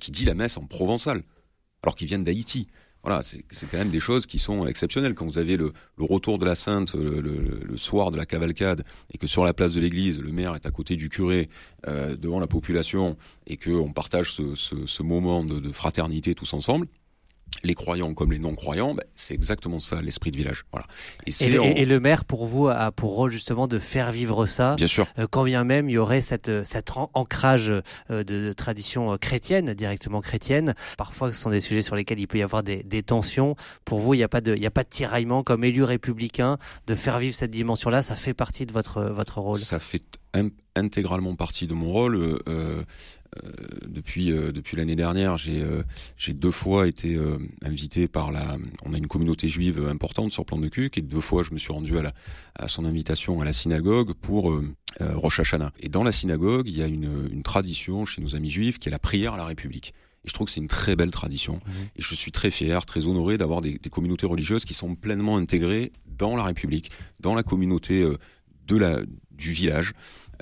qui 0.00 0.10
dit 0.10 0.24
la 0.24 0.34
messe 0.34 0.56
en 0.56 0.64
provençal, 0.64 1.22
alors 1.84 1.94
qu'il 1.94 2.08
vient 2.08 2.18
d'Haïti 2.18 2.66
voilà, 3.02 3.22
c'est 3.22 3.70
quand 3.70 3.78
même 3.78 3.90
des 3.90 4.00
choses 4.00 4.26
qui 4.26 4.38
sont 4.38 4.66
exceptionnelles. 4.66 5.14
Quand 5.14 5.24
vous 5.24 5.38
avez 5.38 5.56
le, 5.56 5.72
retour 5.98 6.38
de 6.38 6.44
la 6.44 6.54
Sainte 6.54 6.94
le, 6.94 7.76
soir 7.76 8.10
de 8.10 8.16
la 8.16 8.26
cavalcade 8.26 8.84
et 9.12 9.18
que 9.18 9.26
sur 9.26 9.44
la 9.44 9.54
place 9.54 9.74
de 9.74 9.80
l'église, 9.80 10.18
le 10.18 10.32
maire 10.32 10.54
est 10.54 10.66
à 10.66 10.70
côté 10.70 10.96
du 10.96 11.08
curé 11.08 11.48
euh, 11.86 12.16
devant 12.16 12.40
la 12.40 12.48
population 12.48 13.16
et 13.46 13.56
qu'on 13.56 13.92
partage 13.92 14.32
ce, 14.34 15.02
moment 15.02 15.44
de, 15.44 15.72
fraternité 15.72 16.34
tous 16.34 16.52
ensemble, 16.54 16.88
les 17.64 17.74
croyants 17.74 18.14
comme 18.14 18.32
les 18.32 18.38
non-croyants, 18.38 18.94
ben, 18.94 19.04
c'est 19.16 19.34
exactement 19.34 19.80
ça 19.80 20.00
l'esprit 20.00 20.30
de 20.30 20.36
village. 20.36 20.64
Voilà. 20.72 20.86
Et, 21.26 21.84
le, 21.84 22.00
maire, 22.00 22.24
pour 22.24 22.46
vous, 22.46 22.68
a 22.68 22.92
pour 22.92 23.14
rôle 23.14 23.30
justement 23.30 23.66
de 23.66 23.78
faire 23.78 24.12
vivre 24.12 24.46
ça. 24.46 24.76
Bien 24.76 24.86
sûr. 24.86 25.06
Euh, 25.18 25.26
quand 25.28 25.44
bien 25.44 25.64
même 25.64 25.88
il 25.88 25.94
y 25.94 25.98
aurait 25.98 26.20
cette, 26.20 26.64
cet 26.64 26.92
ancrage 27.14 27.70
euh, 28.10 28.24
de, 28.24 28.52
tradition 28.52 29.12
euh, 29.12 29.16
chrétienne, 29.16 29.74
directement 29.74 30.20
chrétienne. 30.20 30.74
Parfois, 30.96 31.32
ce 31.32 31.40
sont 31.40 31.50
des 31.50 31.60
sujets 31.60 31.82
sur 31.82 31.96
lesquels 31.96 32.20
il 32.20 32.26
peut 32.26 32.38
y 32.38 32.42
avoir 32.42 32.62
des, 32.62 33.02
tensions. 33.02 33.54
Pour 33.84 34.00
vous, 34.00 34.14
il 34.14 34.18
n'y 34.18 34.24
a 34.24 34.28
pas 34.28 34.40
de, 34.40 34.54
il 34.54 34.66
a 34.66 34.70
pas 34.70 34.82
de 34.84 34.88
tiraillement 34.88 35.42
comme 35.42 35.64
élu 35.64 35.82
républicain 35.84 36.58
de 36.86 36.94
faire 36.94 37.18
vivre 37.18 37.34
cette 37.34 37.50
dimension-là. 37.50 38.02
Ça 38.02 38.16
fait 38.16 38.34
partie 38.34 38.66
de 38.66 38.72
votre 38.72 39.02
votre 39.02 39.40
rôle. 39.40 39.58
Ça 39.58 39.78
fait 39.78 40.02
intégralement 40.74 41.34
partie 41.34 41.66
de 41.66 41.74
mon 41.74 41.92
rôle. 41.92 42.38
Euh, 43.36 43.50
depuis 43.86 44.32
euh, 44.32 44.52
depuis 44.52 44.76
l'année 44.76 44.96
dernière, 44.96 45.36
j'ai 45.36 45.60
euh, 45.60 45.82
j'ai 46.16 46.32
deux 46.32 46.50
fois 46.50 46.88
été 46.88 47.18
invité 47.62 48.08
par 48.08 48.32
la. 48.32 48.56
On 48.84 48.94
a 48.94 48.98
une 48.98 49.06
communauté 49.06 49.48
juive 49.48 49.86
importante 49.88 50.32
sur 50.32 50.44
Plan 50.44 50.58
de 50.58 50.68
Cuc 50.68 50.96
et 50.98 51.02
deux 51.02 51.20
fois 51.20 51.42
je 51.42 51.52
me 51.52 51.58
suis 51.58 51.72
rendu 51.72 51.98
à 51.98 52.02
la 52.02 52.14
à 52.54 52.68
son 52.68 52.84
invitation 52.84 53.40
à 53.40 53.44
la 53.44 53.52
synagogue 53.52 54.14
pour 54.14 54.58
Rosh 55.00 55.40
Hashanah. 55.40 55.72
Et 55.80 55.88
dans 55.88 56.04
la 56.04 56.12
synagogue, 56.12 56.68
il 56.68 56.76
y 56.76 56.82
a 56.82 56.86
une, 56.86 57.28
une 57.30 57.42
tradition 57.42 58.04
chez 58.04 58.22
nos 58.22 58.34
amis 58.34 58.50
juifs 58.50 58.78
qui 58.78 58.88
est 58.88 58.92
la 58.92 58.98
prière 58.98 59.34
à 59.34 59.36
la 59.36 59.44
République. 59.44 59.94
Et 60.24 60.28
je 60.28 60.34
trouve 60.34 60.46
que 60.46 60.52
c'est 60.52 60.60
une 60.60 60.68
très 60.68 60.96
belle 60.96 61.12
tradition. 61.12 61.54
Mmh. 61.54 61.70
Et 61.96 62.02
je 62.02 62.14
suis 62.14 62.32
très 62.32 62.50
fier, 62.50 62.84
très 62.86 63.06
honoré 63.06 63.38
d'avoir 63.38 63.60
des, 63.60 63.78
des, 63.78 63.90
communautés 63.90 64.26
religieuses 64.26 64.64
qui 64.64 64.74
sont 64.74 64.96
pleinement 64.96 65.36
intégrées 65.36 65.92
dans 66.06 66.34
la 66.34 66.42
République, 66.42 66.90
dans 67.20 67.36
la 67.36 67.44
communauté 67.44 68.04
de 68.66 68.76
la, 68.76 69.00
du 69.30 69.52
village. 69.52 69.92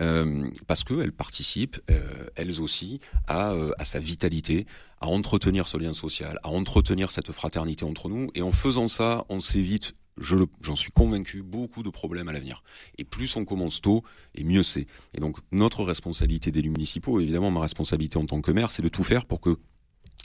Euh, 0.00 0.50
parce 0.66 0.84
qu'elles 0.84 1.12
participent, 1.12 1.80
euh, 1.90 2.26
elles 2.36 2.60
aussi, 2.60 3.00
à, 3.26 3.52
euh, 3.52 3.70
à, 3.78 3.84
sa 3.84 3.98
vitalité, 3.98 4.66
à 5.00 5.08
entretenir 5.08 5.68
ce 5.68 5.78
lien 5.78 5.94
social, 5.94 6.38
à 6.42 6.50
entretenir 6.50 7.10
cette 7.10 7.32
fraternité 7.32 7.84
entre 7.84 8.08
nous. 8.08 8.30
Et 8.34 8.42
en 8.42 8.52
faisant 8.52 8.88
ça, 8.88 9.24
on 9.28 9.40
s'évite, 9.40 9.94
j'en 10.20 10.76
suis 10.76 10.92
convaincu, 10.92 11.42
beaucoup 11.42 11.82
de 11.82 11.90
problèmes 11.90 12.28
à 12.28 12.32
l'avenir. 12.32 12.62
Et 12.98 13.04
plus 13.04 13.36
on 13.36 13.44
commence 13.44 13.80
tôt, 13.80 14.02
et 14.34 14.44
mieux 14.44 14.62
c'est. 14.62 14.86
Et 15.14 15.20
donc 15.20 15.38
notre 15.52 15.82
responsabilité 15.84 16.50
d'élus 16.50 16.70
municipaux, 16.70 17.20
évidemment 17.20 17.50
ma 17.50 17.60
responsabilité 17.60 18.18
en 18.18 18.26
tant 18.26 18.40
que 18.40 18.50
maire, 18.50 18.70
c'est 18.70 18.82
de 18.82 18.88
tout 18.88 19.04
faire 19.04 19.26
pour 19.26 19.40
que 19.40 19.58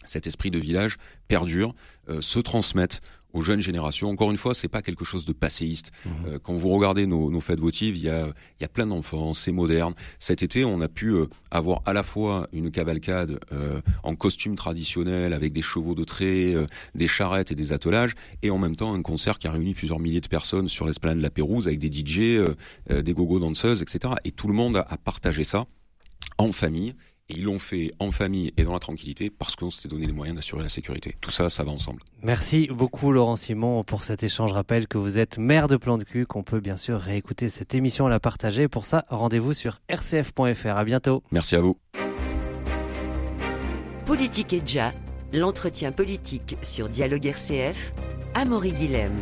cet 0.05 0.25
esprit 0.25 0.49
de 0.49 0.57
village 0.57 0.97
perdure, 1.27 1.75
se 2.21 2.39
transmette 2.39 3.01
aux 3.33 3.41
jeunes 3.41 3.61
générations. 3.61 4.09
Encore 4.09 4.31
une 4.31 4.37
fois, 4.37 4.53
c'est 4.53 4.67
pas 4.67 4.81
quelque 4.81 5.05
chose 5.05 5.25
de 5.25 5.33
passéiste. 5.33 5.91
Mmh. 6.05 6.09
Euh, 6.27 6.39
quand 6.39 6.53
vous 6.53 6.69
regardez 6.69 7.05
nos, 7.05 7.31
nos, 7.31 7.41
fêtes 7.41 7.59
votives, 7.59 7.97
il 7.97 8.03
y 8.03 8.09
a, 8.09 8.27
il 8.27 8.61
y 8.61 8.65
a 8.65 8.67
plein 8.67 8.87
d'enfants, 8.87 9.33
c'est 9.33 9.51
moderne. 9.51 9.93
Cet 10.19 10.43
été, 10.43 10.65
on 10.65 10.81
a 10.81 10.87
pu 10.87 11.09
euh, 11.09 11.27
avoir 11.49 11.81
à 11.85 11.93
la 11.93 12.03
fois 12.03 12.47
une 12.53 12.71
cavalcade 12.71 13.39
euh, 13.51 13.81
en 14.03 14.15
costume 14.15 14.55
traditionnel 14.55 15.33
avec 15.33 15.53
des 15.53 15.61
chevaux 15.61 15.95
de 15.95 16.03
trait, 16.03 16.55
des 16.95 17.07
charrettes 17.07 17.51
et 17.51 17.55
des 17.55 17.73
attelages, 17.73 18.13
et 18.41 18.49
en 18.49 18.57
même 18.57 18.75
temps 18.75 18.93
un 18.93 19.01
concert 19.01 19.39
qui 19.39 19.47
a 19.47 19.51
réuni 19.51 19.73
plusieurs 19.73 19.99
milliers 19.99 20.21
de 20.21 20.27
personnes 20.27 20.67
sur 20.67 20.85
l'esplanade 20.85 21.17
de 21.17 21.23
la 21.23 21.29
Pérouse 21.29 21.67
avec 21.67 21.79
des 21.79 21.91
DJ, 21.91 22.39
des 22.89 23.13
gogo 23.13 23.39
danseuses, 23.39 23.81
etc. 23.81 24.13
Et 24.25 24.31
tout 24.31 24.47
le 24.47 24.53
monde 24.53 24.77
a 24.77 24.97
partagé 24.97 25.43
ça 25.43 25.65
en 26.37 26.51
famille 26.51 26.95
ils 27.35 27.43
l'ont 27.43 27.59
fait 27.59 27.93
en 27.99 28.11
famille 28.11 28.53
et 28.57 28.63
dans 28.63 28.73
la 28.73 28.79
tranquillité 28.79 29.29
parce 29.29 29.55
qu'on 29.55 29.71
s'était 29.71 29.87
donné 29.87 30.05
les 30.05 30.13
moyens 30.13 30.35
d'assurer 30.35 30.63
la 30.63 30.69
sécurité. 30.69 31.15
Tout 31.21 31.31
ça, 31.31 31.49
ça 31.49 31.63
va 31.63 31.71
ensemble. 31.71 32.01
Merci 32.23 32.67
beaucoup 32.67 33.11
Laurent 33.11 33.35
Simon 33.35 33.83
pour 33.83 34.03
cet 34.03 34.23
échange. 34.23 34.51
Je 34.51 34.55
rappelle 34.55 34.87
que 34.87 34.97
vous 34.97 35.17
êtes 35.17 35.37
maire 35.37 35.67
de 35.67 35.77
Plan 35.77 35.97
de 35.97 36.03
Cul, 36.03 36.25
qu'on 36.25 36.43
peut 36.43 36.59
bien 36.59 36.77
sûr 36.77 36.99
réécouter 36.99 37.49
cette 37.49 37.73
émission 37.73 38.07
et 38.07 38.09
la 38.09 38.19
partager. 38.19 38.67
Pour 38.67 38.85
ça, 38.85 39.05
rendez-vous 39.09 39.53
sur 39.53 39.79
rcf.fr. 39.89 40.77
À 40.77 40.83
bientôt. 40.83 41.23
Merci 41.31 41.55
à 41.55 41.61
vous. 41.61 41.77
Politique 44.05 44.51
et 44.53 44.59
déjà, 44.59 44.93
l'entretien 45.31 45.91
politique 45.91 46.57
sur 46.61 46.89
Dialogue 46.89 47.25
RCF, 47.25 47.93
Amaury 48.35 48.73
Guilhem. 48.73 49.13